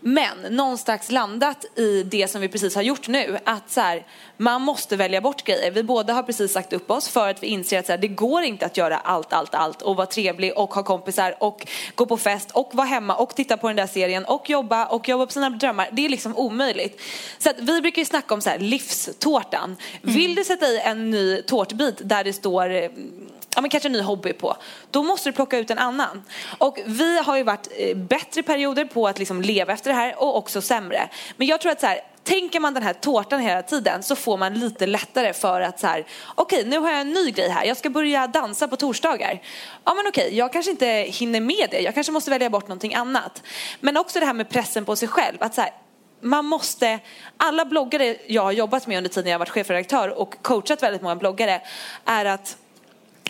[0.01, 3.39] Men någonstans landat i det som vi precis har gjort nu.
[3.45, 4.07] Att så här,
[4.37, 5.71] man måste välja bort grejer.
[5.71, 8.09] Vi båda har precis sagt upp oss för att vi inser att så här, det
[8.09, 12.07] går inte att göra allt, allt, allt och vara trevlig och ha kompisar och gå
[12.07, 15.27] på fest och vara hemma och titta på den där serien och jobba och jobba
[15.27, 15.89] på sina drömmar.
[15.93, 17.01] Det är liksom omöjligt.
[17.39, 19.77] Så att vi brukar ju snacka om så här, livstårtan.
[20.03, 22.91] Vill du sätta i en ny tårtbit där det står eh,
[23.55, 24.57] ja, men kanske en ny hobby på,
[24.91, 26.23] då måste du plocka ut en annan.
[26.59, 30.23] Och vi har ju varit eh, bättre perioder på att liksom leva efter det här
[30.23, 31.09] och också sämre.
[31.37, 34.37] Men jag tror att så här, tänker man den här tårtan hela tiden så får
[34.37, 37.65] man lite lättare för att så här, okej nu har jag en ny grej här,
[37.65, 39.43] jag ska börja dansa på torsdagar.
[39.85, 42.95] Ja men okej, jag kanske inte hinner med det, jag kanske måste välja bort någonting
[42.95, 43.43] annat.
[43.81, 45.71] Men också det här med pressen på sig själv, att så här,
[46.21, 46.99] man måste,
[47.37, 51.03] alla bloggare jag har jobbat med under tiden jag har varit chefredaktör och coachat väldigt
[51.03, 51.61] många bloggare
[52.05, 52.57] är att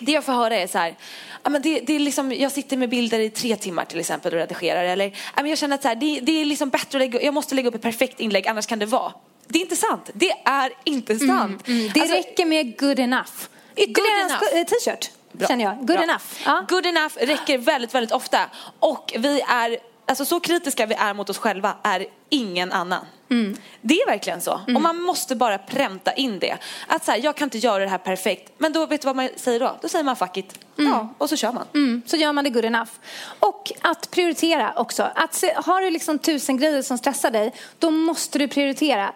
[0.02, 0.96] det jag får höra är så här,
[1.42, 4.32] ja, men det, det är liksom, jag sitter med bilder i tre timmar till exempel
[4.32, 6.86] och redigerar eller ja, men jag känner att så här, det, det är liksom bättre
[6.98, 9.12] att lägga, jag måste lägga upp ett perfekt inlägg annars kan det vara.
[9.48, 10.10] Det är inte sant.
[10.14, 11.62] Det är inte sant.
[11.64, 13.30] Det Alltså, räcker med good enough.
[13.76, 15.10] Ytterligare en eh, t-shirt,
[15.48, 15.76] känner jag.
[15.76, 16.02] Good Bra.
[16.02, 16.24] enough.
[16.44, 16.64] Ja.
[16.68, 18.38] Good enough räcker väldigt, väldigt ofta.
[18.78, 23.06] Och vi är, alltså så kritiska vi är mot oss själva är ingen annan.
[23.32, 23.56] Mm.
[23.80, 24.60] Det är verkligen så.
[24.74, 26.56] Och man måste bara pränta in det.
[26.86, 28.52] Att så här, jag kan inte göra det här perfekt.
[28.58, 29.76] Men då vet du vad man säger då?
[29.82, 30.58] Då säger man fuck it.
[30.76, 31.66] Ja, och så kör man.
[31.74, 32.90] Mm, så gör man det good enough.
[33.38, 35.08] Och att prioritera också.
[35.14, 39.12] Att se, har du liksom tusen grejer som stressar dig, då måste du prioritera.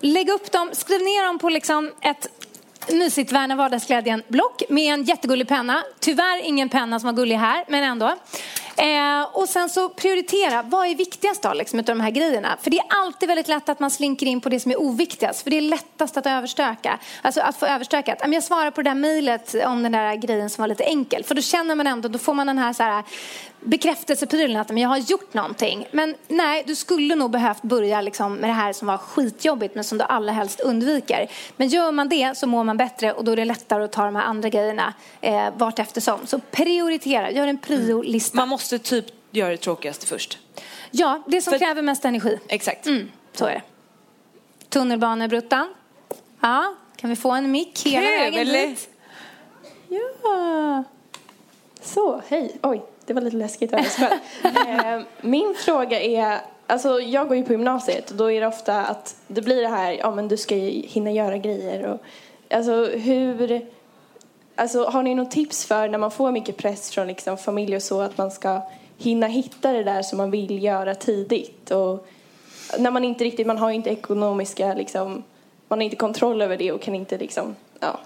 [0.00, 2.28] Lägg upp dem, skriv ner dem på liksom ett
[2.92, 5.82] mysigt Värna vardagsglädjen-block med en jättegullig penna.
[6.00, 8.16] Tyvärr ingen penna som var gullig här, men ändå.
[8.76, 12.56] Eh, och sen så prioritera, vad är viktigast då liksom, utav de här grejerna?
[12.62, 15.42] För det är alltid väldigt lätt att man slinker in på det som är oviktigast,
[15.42, 16.98] för det är lättast att överstöka.
[17.22, 18.18] Alltså att få överstökat.
[18.26, 21.34] Jag svarar på det där mejlet om den där grejen som var lite enkel, för
[21.34, 23.04] då känner man ändå, då får man den här, så här
[23.66, 25.88] bekräftelseprylen att men jag har gjort någonting.
[25.90, 29.84] Men nej, du skulle nog behövt börja liksom med det här som var skitjobbigt men
[29.84, 31.30] som du allra helst undviker.
[31.56, 34.04] Men gör man det så mår man bättre och då är det lättare att ta
[34.04, 36.26] de här andra grejerna eh, vart eftersom.
[36.26, 38.36] Så prioritera, gör en priolista.
[38.36, 40.38] Man måste typ göra det tråkigaste först.
[40.90, 42.38] Ja, det som För- kräver mest energi.
[42.48, 42.86] Exakt.
[42.86, 43.62] Mm, så är det.
[44.68, 45.74] Tunnelbanebruttan.
[46.40, 48.88] Ja, kan vi få en mick hela vägen dit?
[49.88, 50.84] Ja.
[51.82, 52.58] Så, hej.
[52.62, 54.10] Oj, det var lite läskigt att höra
[54.42, 54.96] själv.
[54.96, 58.84] eh, Min fråga är, alltså jag går ju på gymnasiet och då är det ofta
[58.84, 62.00] att det blir det här, ja men du ska ju hinna göra grejer och
[62.56, 63.66] alltså hur,
[64.54, 67.82] alltså har ni något tips för när man får mycket press från liksom familj och
[67.82, 68.60] så att man ska
[68.98, 72.06] hinna hitta det där som man vill göra tidigt och
[72.78, 75.22] när man inte riktigt, man har ju inte ekonomiska liksom,
[75.68, 78.00] man har inte kontroll över det och kan inte liksom, ja.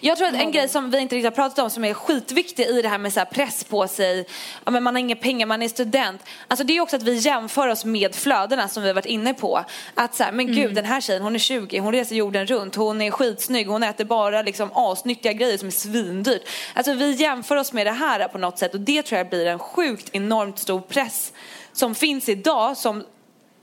[0.00, 2.66] Jag tror att en grej som vi inte riktigt har pratat om som är skitviktig
[2.66, 4.26] i det här med så här press på sig,
[4.64, 6.22] ja, men man har inga pengar, man är student.
[6.48, 9.34] Alltså det är också att vi jämför oss med flödena som vi har varit inne
[9.34, 9.64] på.
[9.94, 12.74] Att så här, men gud den här tjejen hon är 20, hon reser jorden runt,
[12.74, 16.42] hon är skitsnygg, hon äter bara liksom asnyttiga grejer som är svindyrt.
[16.74, 19.46] Alltså vi jämför oss med det här på något sätt och det tror jag blir
[19.46, 21.32] en sjukt enormt stor press
[21.72, 23.04] som finns idag som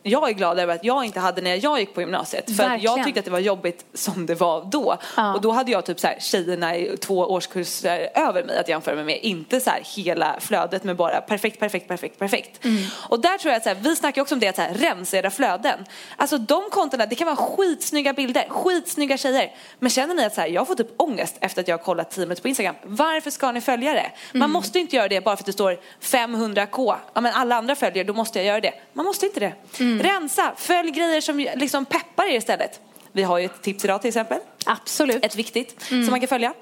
[0.03, 2.57] jag är glad över att jag inte hade när jag gick på gymnasiet.
[2.57, 4.97] För att jag tyckte att det var jobbigt som det var då.
[5.17, 5.33] Ja.
[5.33, 8.95] Och då hade jag typ så här, tjejerna i två årskurser över mig att jämföra
[8.95, 9.19] mig med.
[9.21, 12.65] Inte så här hela flödet med bara perfekt, perfekt, perfekt, perfekt.
[12.65, 12.83] Mm.
[13.09, 14.73] Och där tror jag att så här, vi snackar också om det att så här,
[14.73, 15.85] rensa era flöden.
[16.17, 19.51] Alltså de kontona, det kan vara skitsnygga bilder, skitsnygga tjejer.
[19.79, 22.11] Men känner ni att så här, jag får typ ångest efter att jag har kollat
[22.11, 22.75] teamet på Instagram.
[22.83, 24.11] Varför ska ni följa det?
[24.33, 24.51] Man Mm.
[24.51, 26.95] måste inte göra det bara för att det står 500k.
[27.13, 28.73] Ja men alla andra följer, då måste jag göra det.
[28.93, 29.53] Man måste inte det.
[29.79, 29.92] Mm.
[29.93, 30.05] Mm.
[30.05, 32.79] Rensa, följ grejer som liksom peppar er istället.
[33.11, 34.39] Vi har ju ett tips idag till exempel.
[34.65, 35.25] Absolut.
[35.25, 36.53] Ett viktigt som man kan följa.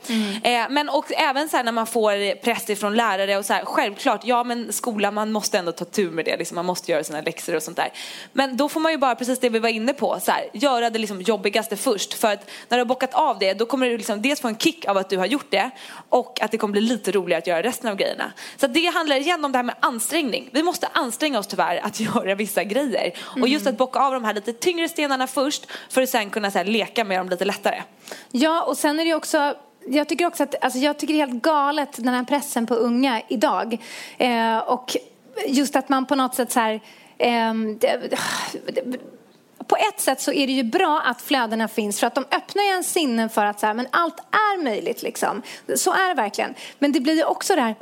[0.43, 3.65] Eh, men och även så här när man får press ifrån lärare och så här,
[3.65, 7.03] självklart, ja men skolan man måste ändå ta tur med det, liksom, man måste göra
[7.03, 7.89] sina läxor och sånt där.
[8.33, 10.89] Men då får man ju bara, precis det vi var inne på, så här, göra
[10.89, 12.13] det liksom jobbigaste först.
[12.13, 14.57] För att när du har bockat av det, då kommer du liksom dels få en
[14.57, 15.69] kick av att du har gjort det
[16.09, 18.31] och att det kommer bli lite roligare att göra resten av grejerna.
[18.57, 20.49] Så det handlar igen om det här med ansträngning.
[20.51, 23.13] Vi måste anstränga oss tyvärr att göra vissa grejer.
[23.41, 26.51] Och just att bocka av de här lite tyngre stenarna först för att sen kunna
[26.51, 27.81] så här, leka med dem lite lättare.
[28.31, 31.27] Ja, och sen är det också jag tycker också att, alltså jag tycker det är
[31.27, 33.77] helt galet den här pressen på unga idag.
[34.17, 34.97] Eh, och
[35.47, 36.73] just att man på något sätt så här,
[37.17, 38.17] eh, det,
[38.67, 38.97] det,
[39.67, 42.63] på ett sätt så är det ju bra att flödena finns för att de öppnar
[42.63, 45.41] ju en sinnen för att så här, men allt är möjligt liksom.
[45.75, 46.53] Så är det verkligen.
[46.79, 47.75] Men det blir ju också det här,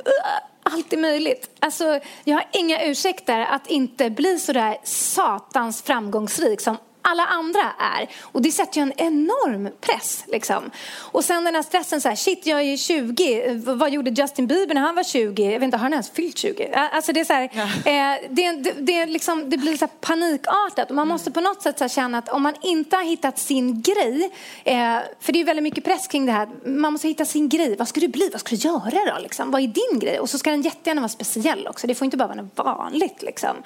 [0.62, 1.50] allt är möjligt.
[1.60, 7.60] Alltså, jag har inga ursäkter att inte bli så där satans framgångsrik som alla andra
[7.78, 8.08] är.
[8.22, 10.24] Och det sätter ju en enorm press.
[10.26, 10.70] Liksom.
[10.98, 14.46] Och sen den här stressen, så här, shit jag är 20, V- vad gjorde Justin
[14.46, 15.42] Bieber när han var 20?
[15.44, 16.70] Jag vet inte, har han ens fyllt 20?
[16.92, 20.96] Alltså det är så här, eh, det, det, det, liksom, det blir så panikartat och
[20.96, 24.30] man måste på något sätt så känna att om man inte har hittat sin grej,
[24.64, 24.74] eh,
[25.20, 27.76] för det är ju väldigt mycket press kring det här, man måste hitta sin grej,
[27.76, 29.22] vad ska du bli, vad ska du göra då?
[29.22, 29.50] Liksom?
[29.50, 30.20] Vad är din grej?
[30.20, 33.22] Och så ska den jättegärna vara speciell också, det får inte bara vara vanligt.
[33.22, 33.56] Liksom.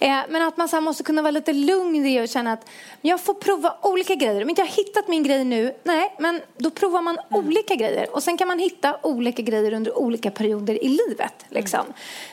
[0.00, 2.68] Eh, men att man så måste kunna vara lite lugn i det och känna att
[3.00, 4.42] jag får prova olika grejer.
[4.42, 8.14] Om inte jag har hittat min grej nu, nej, men då provar man olika grejer.
[8.14, 11.34] Och sen kan man hitta olika grejer under olika perioder i livet.
[11.48, 11.80] Liksom.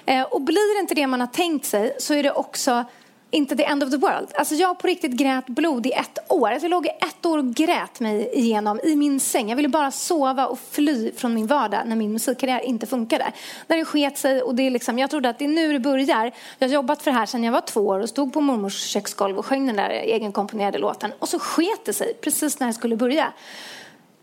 [0.06, 2.86] Eh, och blir det inte det man har tänkt sig så är det också
[3.32, 4.28] inte the end of the world.
[4.36, 6.52] Alltså jag på riktigt grät blod i ett år.
[6.52, 9.50] Alltså jag låg i ett år och grät mig igenom i min säng.
[9.50, 13.32] Jag ville bara sova och fly från min vardag när min musikkarriär inte funkade.
[13.68, 15.80] När det sket sig och det är liksom, jag trodde att det är nu det
[15.80, 16.32] börjar.
[16.60, 18.82] Jag har jobbat för det här sedan jag var två år och stod på mormors
[18.82, 21.12] köksgolv och sjöng den där egenkomponerade låten.
[21.20, 23.34] Och så sket det sig precis när det skulle börja.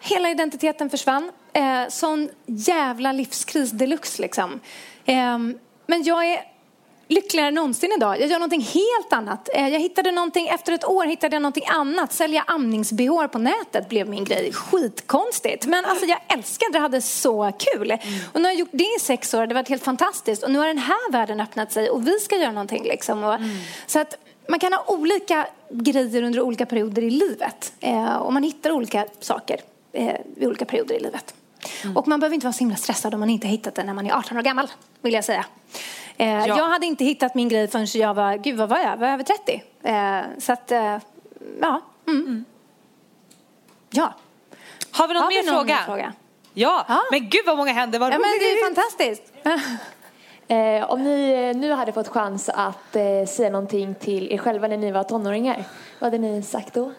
[0.01, 1.31] Hela identiteten försvann.
[1.53, 4.61] Eh, sån jävla livskris deluxe liksom.
[5.05, 5.39] Eh,
[5.87, 6.56] men jag är
[7.09, 8.21] lyckligare än någonsin idag.
[8.21, 9.49] Jag gör någonting helt annat.
[9.55, 12.13] Eh, Jag hittade någonting, efter ett år hittade jag någonting annat.
[12.13, 14.53] Sälja amnings-bh på nätet blev min grej.
[14.53, 15.67] Skitkonstigt.
[15.67, 17.93] Men alltså jag älskade det, hade så kul.
[18.33, 20.43] Och nu har jag gjort det i sex år, det har varit helt fantastiskt.
[20.43, 23.25] Och nu har den här världen öppnat sig och vi ska göra någonting liksom.
[23.25, 23.39] Och,
[23.87, 24.17] Så att
[24.49, 27.73] man kan ha olika grejer under olika perioder i livet.
[27.81, 29.61] Eh, och man hittar olika saker
[29.93, 31.35] eh, vid olika perioder i livet.
[31.95, 34.07] Och man behöver inte vara så himla stressad om man inte hittat det när man
[34.07, 34.69] är 18 år gammal,
[35.01, 35.45] vill jag säga.
[36.19, 38.97] Eh, Jag hade inte hittat min grej förrän jag var, gud vad var jag, jag
[38.97, 39.63] var över 30.
[39.83, 40.99] Eh, så att, eh,
[41.61, 41.81] ja.
[42.09, 42.45] Mm.
[43.91, 44.15] Ja.
[44.91, 45.75] Har vi någon Har vi mer någon fråga?
[45.75, 46.13] mer fråga?
[46.55, 46.87] Ja.
[47.11, 49.33] men gud vad många händer, vad Ja, men det är fantastiskt.
[50.49, 54.69] Eh, om ni eh, nu hade fått chans att eh, säga någonting till er själva
[54.69, 55.65] när ni var tonåringar,
[55.99, 56.93] vad hade ni sagt då?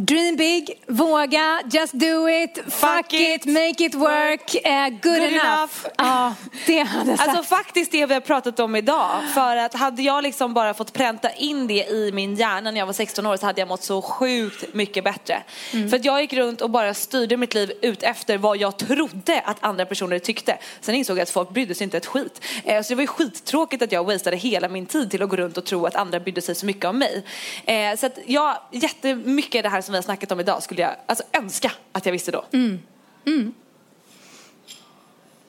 [0.00, 5.70] Dream big, våga, just do it, fuck, it, make it work, eh, good, Good enough.
[5.98, 6.34] Ja,
[6.66, 7.28] det hade jag sagt.
[7.28, 9.10] Alltså faktiskt det vi har pratat om idag.
[9.34, 12.86] För att hade jag liksom bara fått pränta in det i min hjärna när jag
[12.86, 15.42] var 16 år så hade jag mått så sjukt mycket bättre.
[15.72, 15.90] Mm.
[15.90, 19.40] För att jag gick runt och bara styrde mitt liv ut efter vad jag trodde
[19.44, 20.58] att andra personer tyckte.
[20.80, 22.44] Sen insåg jag att folk brydde sig inte ett skit.
[22.64, 25.36] Eh, Så det var ju skittråkigt att jag wastade hela min tid till att gå
[25.36, 27.24] runt och tro att andra brydde sig så mycket om mig.
[27.66, 30.96] Eh, Så att jag, jättemycket det här som vi har snackat om idag skulle jag
[31.06, 32.44] alltså önska att jag visste då.
[32.52, 32.80] Mm.
[33.26, 33.54] Mm.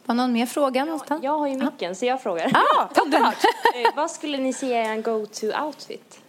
[0.06, 1.24] Var någon mer fråga någonstans?
[1.24, 2.52] Jag har ju micken så jag frågar.
[2.54, 3.44] Ah, underbart.
[3.76, 6.20] Eh, Vad skulle ni säga är en go-to-outfit?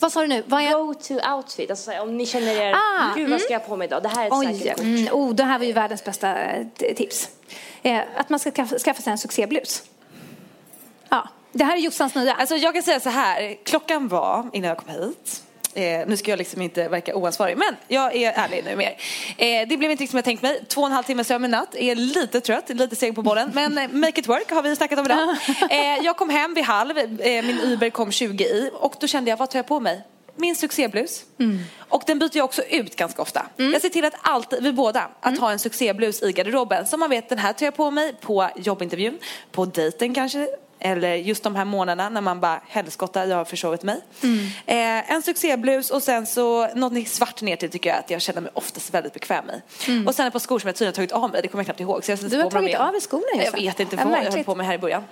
[0.00, 0.42] Vad sa du nu?
[0.46, 0.72] Vad är...
[0.72, 3.30] Go-to-outfit, alltså så här, om ni känner er, Ah, gud mm.
[3.30, 4.02] vad ska jag ha på mig idag?
[4.02, 4.84] Det här är ett Oj, säkert kort.
[4.84, 7.28] mm, oh, det här var ju världens bästa eh, tips.
[7.82, 9.82] Eh, att man ska skaffa, skaffa sig en succéblus.
[11.08, 12.34] Ja, det här är Jossans nya.
[12.34, 15.42] Alltså jag kan säga så här, klockan var innan jag kom hit.
[15.74, 19.62] Eh, nu ska jag liksom inte verka oansvarig, men jag är ärlig nu med er.
[19.62, 20.64] Eh, det blev inte som jag tänkt mig.
[20.68, 21.74] Två och en halv timme sömn i natt.
[21.74, 23.50] Är lite trött, lite seg på bollen.
[23.54, 25.36] Men eh, make it work har vi snackat om idag.
[25.70, 28.70] Eh, jag kom hem vid halv, eh, min Uber kom 20 i.
[28.74, 30.02] Och då kände jag, vad tar jag på mig?
[30.36, 31.24] Min succéblus.
[31.78, 33.46] Och den byter jag också ut ganska ofta.
[33.56, 36.86] Jag ser till att alltid, vi båda, att ha en succéblus i garderoben.
[36.86, 39.18] Så man vet, den här tar jag på mig på jobbintervjun,
[39.50, 40.48] på dejten kanske.
[40.84, 44.00] Eller just de här månaderna när man bara, helskotta, jag har försovit mig.
[44.66, 48.40] Eh, en succéblus och sen så något svart ner till tycker jag att jag känner
[48.40, 49.90] mig oftast väldigt bekväm i.
[49.90, 50.06] Mm.
[50.06, 51.66] Och sen ett par skor som jag tydligen har tagit av mig, det kommer jag
[51.66, 52.04] knappt ihåg.
[52.04, 54.44] Så jag Du har tagit av dig skorna just Jag vet inte vad jag höll
[54.44, 55.04] på med här i början.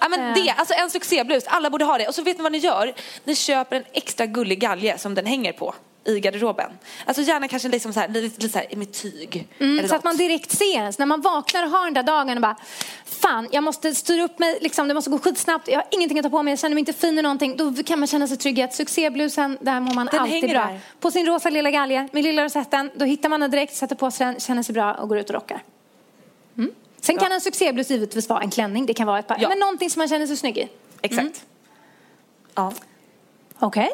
[0.00, 0.34] Ja men Eh.
[0.34, 2.08] det, alltså en succéblus, alla borde ha det.
[2.08, 2.94] Och så vet ni vad ni gör?
[3.24, 5.74] Ni köper en extra gullig galge som den hänger på
[6.04, 6.70] i garderoben.
[7.04, 9.48] Alltså gärna kanske liksom så här, lite, lite så här med tyg.
[9.58, 10.92] Mm, så att man direkt ser den.
[10.92, 12.56] Så när man vaknar och har den där dagen och bara
[13.04, 16.22] Fan, jag måste styra upp mig, liksom, det måste gå skitsnabbt, jag har ingenting att
[16.22, 17.56] ta på mig, jag känner mig inte fin i någonting.
[17.56, 20.60] Då kan man känna sig trygg i att succéblusen, där mår man Den alltid bra.
[20.66, 20.80] där.
[21.00, 24.10] På sin rosa lilla galge med lilla rosetten, då hittar man den direkt, sätter på
[24.10, 25.62] sig den, känner sig bra och går ut och rockar.
[26.58, 26.70] Mm.
[27.00, 29.48] Sen kan en succéblus givetvis vara en klänning, det kan vara ett par, Ja.
[29.48, 30.68] men någonting som man känner sig snygg i.
[31.02, 31.44] Exakt.
[32.54, 32.72] Ja.
[33.58, 33.90] Okej.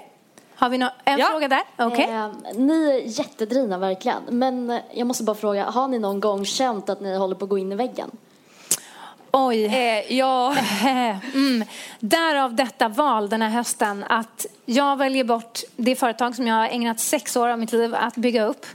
[0.60, 1.62] Har vi nå- en fråga där?
[1.76, 2.04] Okej.
[2.10, 4.22] Eh, ni är jättedrivna verkligen.
[4.28, 7.48] Men jag måste bara fråga, har ni någon gång känt att ni håller på att
[7.50, 8.10] gå in i väggen?
[9.30, 9.64] Oj.
[9.64, 10.56] Eh, ja.
[11.34, 11.64] Mm.
[12.00, 16.66] Därav detta val den här hösten att jag väljer bort det företag som jag har
[16.68, 18.66] ägnat sex år av mitt liv att bygga upp.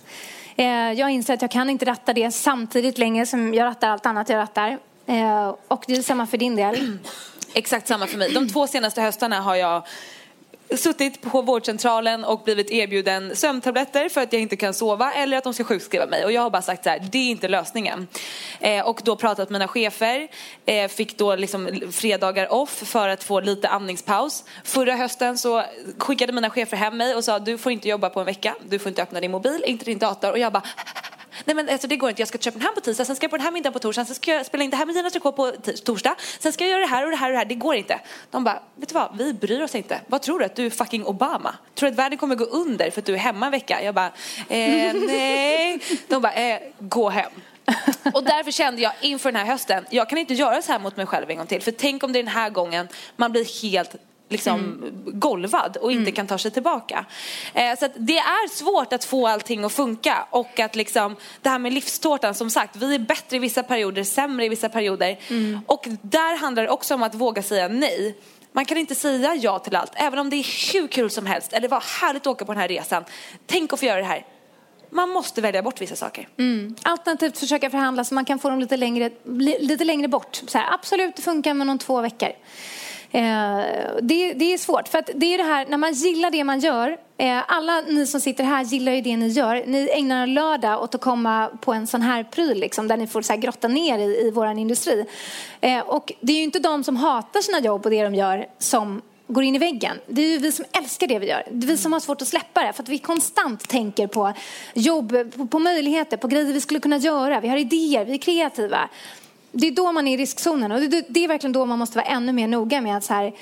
[0.56, 4.06] Eh, jag inser att jag kan inte ratta det samtidigt längre som jag rattar allt
[4.06, 4.80] annat jag rattar.
[5.06, 6.98] Eh, och det är samma för din del.
[7.54, 8.34] Exakt samma för mig.
[8.34, 9.84] De två senaste höstarna har jag
[10.78, 15.44] suttit på vårdcentralen och blivit erbjuden sömntabletter för att jag inte kan sova eller att
[15.44, 16.26] de ska sjukskriva mig.
[16.26, 18.08] Och jag har bara sagt så här, det är inte lösningen.
[18.60, 20.28] Eh, och då pratat med mina chefer,
[20.66, 24.44] eh, fick då liksom fredagar off för att få lite andningspaus.
[24.64, 25.64] Förra hösten så
[25.98, 28.80] skickade mina chefer hem mig och sa, du får inte jobba på en vecka, du
[28.80, 30.32] får inte öppna din mobil, inte din dator.
[30.32, 30.64] Och jag bara,
[31.46, 33.24] Nej men alltså det går inte, jag ska köpa den här på tisdag, sen ska
[33.24, 34.96] jag på den här middagen på torsdag, sen ska jag spela in det här med
[34.96, 35.52] Gina Tricot på
[35.84, 37.76] torsdag, sen ska jag göra det här och det här och det här, det går
[37.76, 38.00] inte.
[38.32, 40.02] De bara, vet du vad, vi bryr oss inte.
[40.08, 41.56] Vad tror du att du är fucking Obama?
[41.76, 43.84] Tror du att världen kommer gå under för att du är hemma en vecka?
[43.84, 44.12] Jag bara,
[44.50, 45.80] eh, nej.
[46.08, 47.32] De bara, eh, gå hem.
[48.14, 50.98] Och därför kände jag inför den här hösten, jag kan inte göra så här mot
[50.98, 51.62] mig själv en gång till.
[51.62, 53.96] För tänk om det är den här gången man blir helt
[54.34, 57.06] liksom golvad och inte kan ta sig tillbaka.
[57.54, 61.60] Eh, så det är svårt att få allting att funka och att liksom det här
[61.60, 65.18] med livstårtan som sagt, vi är bättre i vissa perioder, sämre i vissa perioder.
[65.68, 68.16] Och där handlar det också om att våga säga nej.
[68.52, 71.54] Man kan inte säga ja till allt, även om det är hur kul som helst
[71.54, 73.04] eller vad härligt att åka på den här resan.
[73.46, 74.26] Tänk att få göra det här.
[74.90, 76.28] Man måste välja bort vissa saker.
[76.38, 76.76] Mm.
[76.82, 79.10] Alternativt försöka förhandla så man kan få dem lite längre,
[79.60, 80.42] lite längre bort.
[80.48, 82.30] Så här, absolut, det funkar med om två veckor.
[83.14, 83.62] Eh,
[84.02, 86.60] det, det är svårt, för att det är det här när man gillar det man
[86.60, 86.98] gör.
[87.18, 89.64] Eh, alla ni som sitter här gillar ju det ni gör.
[89.68, 93.08] Ni ägnar en lördag åt att komma på en sån här pryl liksom, där ni
[93.08, 95.06] får så här, grotta ner i, i vår industri.
[95.62, 98.46] Eh, och det är ju inte de som hatar sina jobb och det de gör
[98.58, 99.98] som går in i väggen.
[100.08, 101.44] Det är ju vi som älskar det vi gör.
[101.52, 104.34] Det är vi som har svårt att släppa det för att vi konstant tänker på
[104.74, 107.40] jobb, på, på möjligheter, på grejer vi skulle kunna göra.
[107.40, 108.90] Vi har idéer, vi är kreativa.
[109.56, 111.98] Det är då man är i riskzonen och det, det är verkligen då man måste
[111.98, 113.34] vara ännu mer noga med att så här,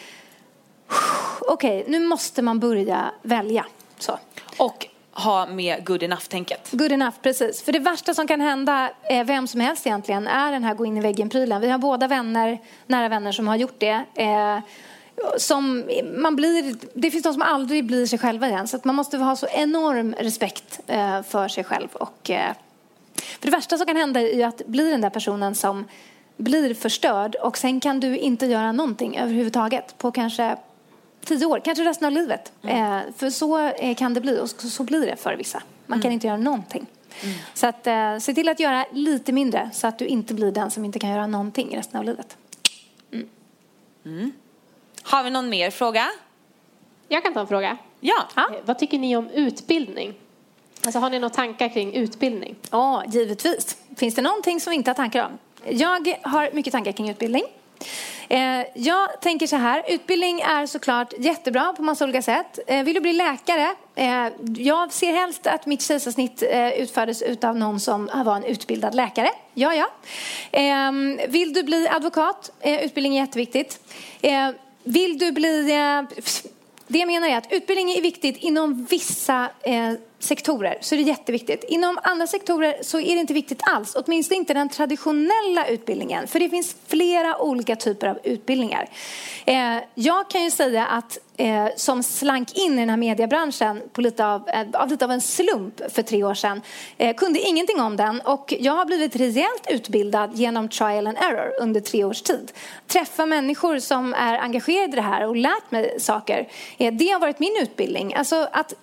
[1.42, 3.66] okej, nu måste man börja välja.
[4.00, 4.20] Så.
[4.58, 6.70] Och ha med good enough-tänket.
[6.72, 7.64] Good enough, precis.
[7.64, 10.86] För det värsta som kan hända eh, vem som helst egentligen är den här gå
[10.86, 11.62] in i väggen-prylen.
[11.62, 14.06] Vi har båda vänner, nära vänner som har gjort det.
[14.16, 14.60] Eh,
[15.38, 15.84] som
[16.18, 18.68] man blir, det finns de som aldrig blir sig själva igen.
[18.68, 21.88] Så att man måste ha så enorm respekt eh, för sig själv.
[21.94, 22.52] Och, eh,
[23.16, 25.86] för det värsta som kan hända är att bli den där personen som
[26.38, 30.56] blir förstörd och sen kan du inte göra någonting överhuvudtaget på kanske
[31.26, 32.52] tio år, kanske resten av livet.
[32.64, 35.64] Eh, för så eh, kan det bli och så, så blir det för vissa.
[35.86, 36.86] Man kan inte göra någonting.
[37.54, 40.72] Så att, eh, se till att göra lite mindre så att du inte blir den
[40.72, 42.38] som inte kan göra någonting resten av livet.
[45.04, 46.06] Har vi någon mer fråga?
[47.08, 47.78] Jag kan ta en fråga.
[48.00, 48.28] Ja.
[48.38, 50.14] Eh, Vad tycker ni om utbildning?
[50.86, 52.56] Alltså har ni några tankar kring utbildning?
[52.72, 53.78] Ja, givetvis.
[53.98, 55.38] Finns det någonting som vi inte har tankar om?
[55.70, 57.44] Jag har mycket tankar kring utbildning.
[58.30, 62.60] Eh, jag tänker så här, utbildning är såklart jättebra på massa olika sätt.
[62.68, 63.76] Eh, vill du bli läkare?
[63.96, 64.28] Eh,
[64.58, 66.44] jag ser helst att mitt kejsarsnitt
[66.78, 69.30] utfördes av någon som var en utbildad läkare.
[69.54, 69.90] Ja, ja.
[70.52, 72.52] Ehm, vill du bli advokat?
[72.64, 73.80] Utbildning är jätteviktigt.
[74.84, 75.64] Vill du bli...
[76.88, 79.50] Det jag menar är att utbildning är viktigt inom vissa
[80.22, 81.64] sektorer så är det jätteviktigt.
[81.64, 83.96] Inom andra sektorer så är det inte viktigt alls.
[83.96, 86.28] Åtminstone inte den traditionella utbildningen.
[86.28, 88.90] För det finns flera olika typer av utbildningar.
[89.46, 94.02] Eh, jag kan ju säga att eh, som slank in i den här mediebranschen på
[94.02, 96.62] lite av, eh, av lite av en slump för tre år sedan.
[96.98, 101.54] Eh, kunde ingenting om den och jag har blivit rejält utbildad genom trial and error
[101.60, 102.52] under tre års tid.
[102.88, 106.48] Träffa människor som är engagerade i det här och lärt mig saker.
[106.78, 108.14] Eh, det har varit min utbildning.
[108.14, 108.74] Alltså att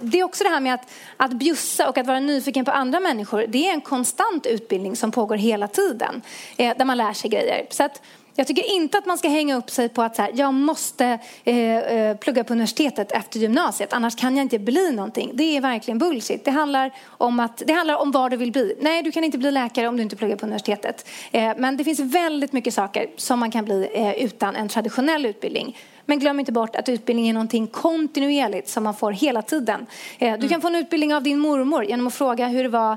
[0.00, 3.00] det är också det här med att, att bjussa och att vara nyfiken på andra
[3.00, 3.44] människor.
[3.48, 6.22] Det är en konstant utbildning som pågår hela tiden.
[6.56, 7.66] Eh, där man lär sig grejer.
[7.70, 8.02] Så att,
[8.38, 11.18] jag tycker inte att man ska hänga upp sig på att så här, jag måste
[11.44, 13.92] eh, eh, plugga på universitetet efter gymnasiet.
[13.92, 15.30] Annars kan jag inte bli någonting.
[15.34, 16.44] Det är verkligen bullshit.
[16.44, 18.76] Det handlar om, att, det handlar om vad du vill bli.
[18.80, 21.08] Nej, du kan inte bli läkare om du inte pluggar på universitetet.
[21.32, 25.26] Eh, men det finns väldigt mycket saker som man kan bli eh, utan en traditionell
[25.26, 25.76] utbildning.
[26.08, 29.86] Men glöm inte bort att utbildning är någonting kontinuerligt som man får hela tiden.
[30.18, 32.96] Eh, Du kan få en utbildning av din mormor genom att fråga hur det var,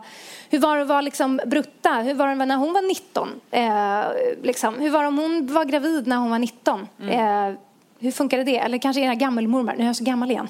[0.49, 1.89] hur var det vara liksom brutta?
[1.93, 3.29] Hur var det när hon var 19?
[3.51, 4.03] Eh,
[4.43, 4.79] liksom.
[4.79, 6.87] Hur var det om hon var gravid när hon var 19?
[7.09, 7.53] Eh,
[7.99, 8.57] hur funkade det?
[8.57, 10.47] Eller kanske era gammelmormor, nu är jag så gammal igen.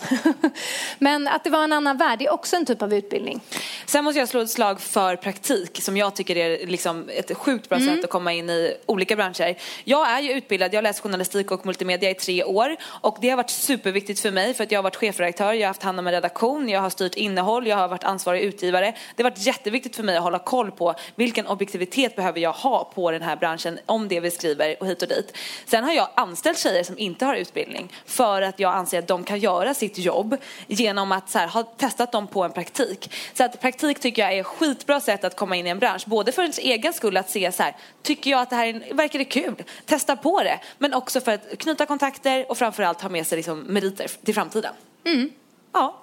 [0.99, 3.39] Men att det var en annan värld, det är också en typ av utbildning.
[3.85, 7.69] Sen måste jag slå ett slag för praktik som jag tycker är liksom ett sjukt
[7.69, 7.95] bra Mm.
[7.95, 9.55] sätt att komma in i olika branscher.
[9.83, 13.29] Jag är ju utbildad, jag har läst journalistik och multimedia i tre år och det
[13.29, 15.99] har varit superviktigt för mig för att jag har varit chefredaktör, jag har haft hand
[15.99, 18.93] om en redaktion, jag har styrt innehåll, jag har varit ansvarig utgivare.
[19.15, 22.91] Det har varit jätteviktigt för mig att hålla koll på vilken objektivitet behöver jag ha
[22.95, 25.37] på den här branschen om det vi skriver och hit och dit.
[25.65, 29.23] Sen har jag anställt tjejer som inte har utbildning för att jag anser att de
[29.23, 30.37] kan göra sitt jobb
[30.67, 33.13] genom att så här, ha testat dem på en praktik.
[33.33, 36.03] Så att praktik tycker jag är ett skitbra sätt att komma in i en bransch.
[36.05, 38.93] Både för ens egen skull att se så här, tycker jag att det här är,
[38.93, 39.55] verkar det kul?
[39.85, 40.59] Testa på det.
[40.77, 44.73] Men också för att knyta kontakter och framförallt ha med sig liksom meriter till framtiden.
[45.05, 45.29] Mm.
[45.73, 45.99] Ja.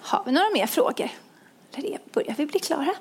[0.00, 1.08] Har vi några mer frågor?
[1.74, 2.94] Eller börjar vi bli klara?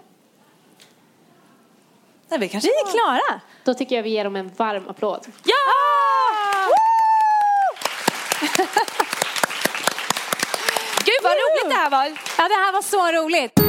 [2.30, 3.42] Nej, vi kanske är klara.
[3.64, 5.28] Då tycker jag vi ger dem en varm applåd.
[5.44, 5.56] Ja!
[11.06, 12.06] Gud vad roligt det här var!
[12.38, 13.69] Ja, det här var så roligt.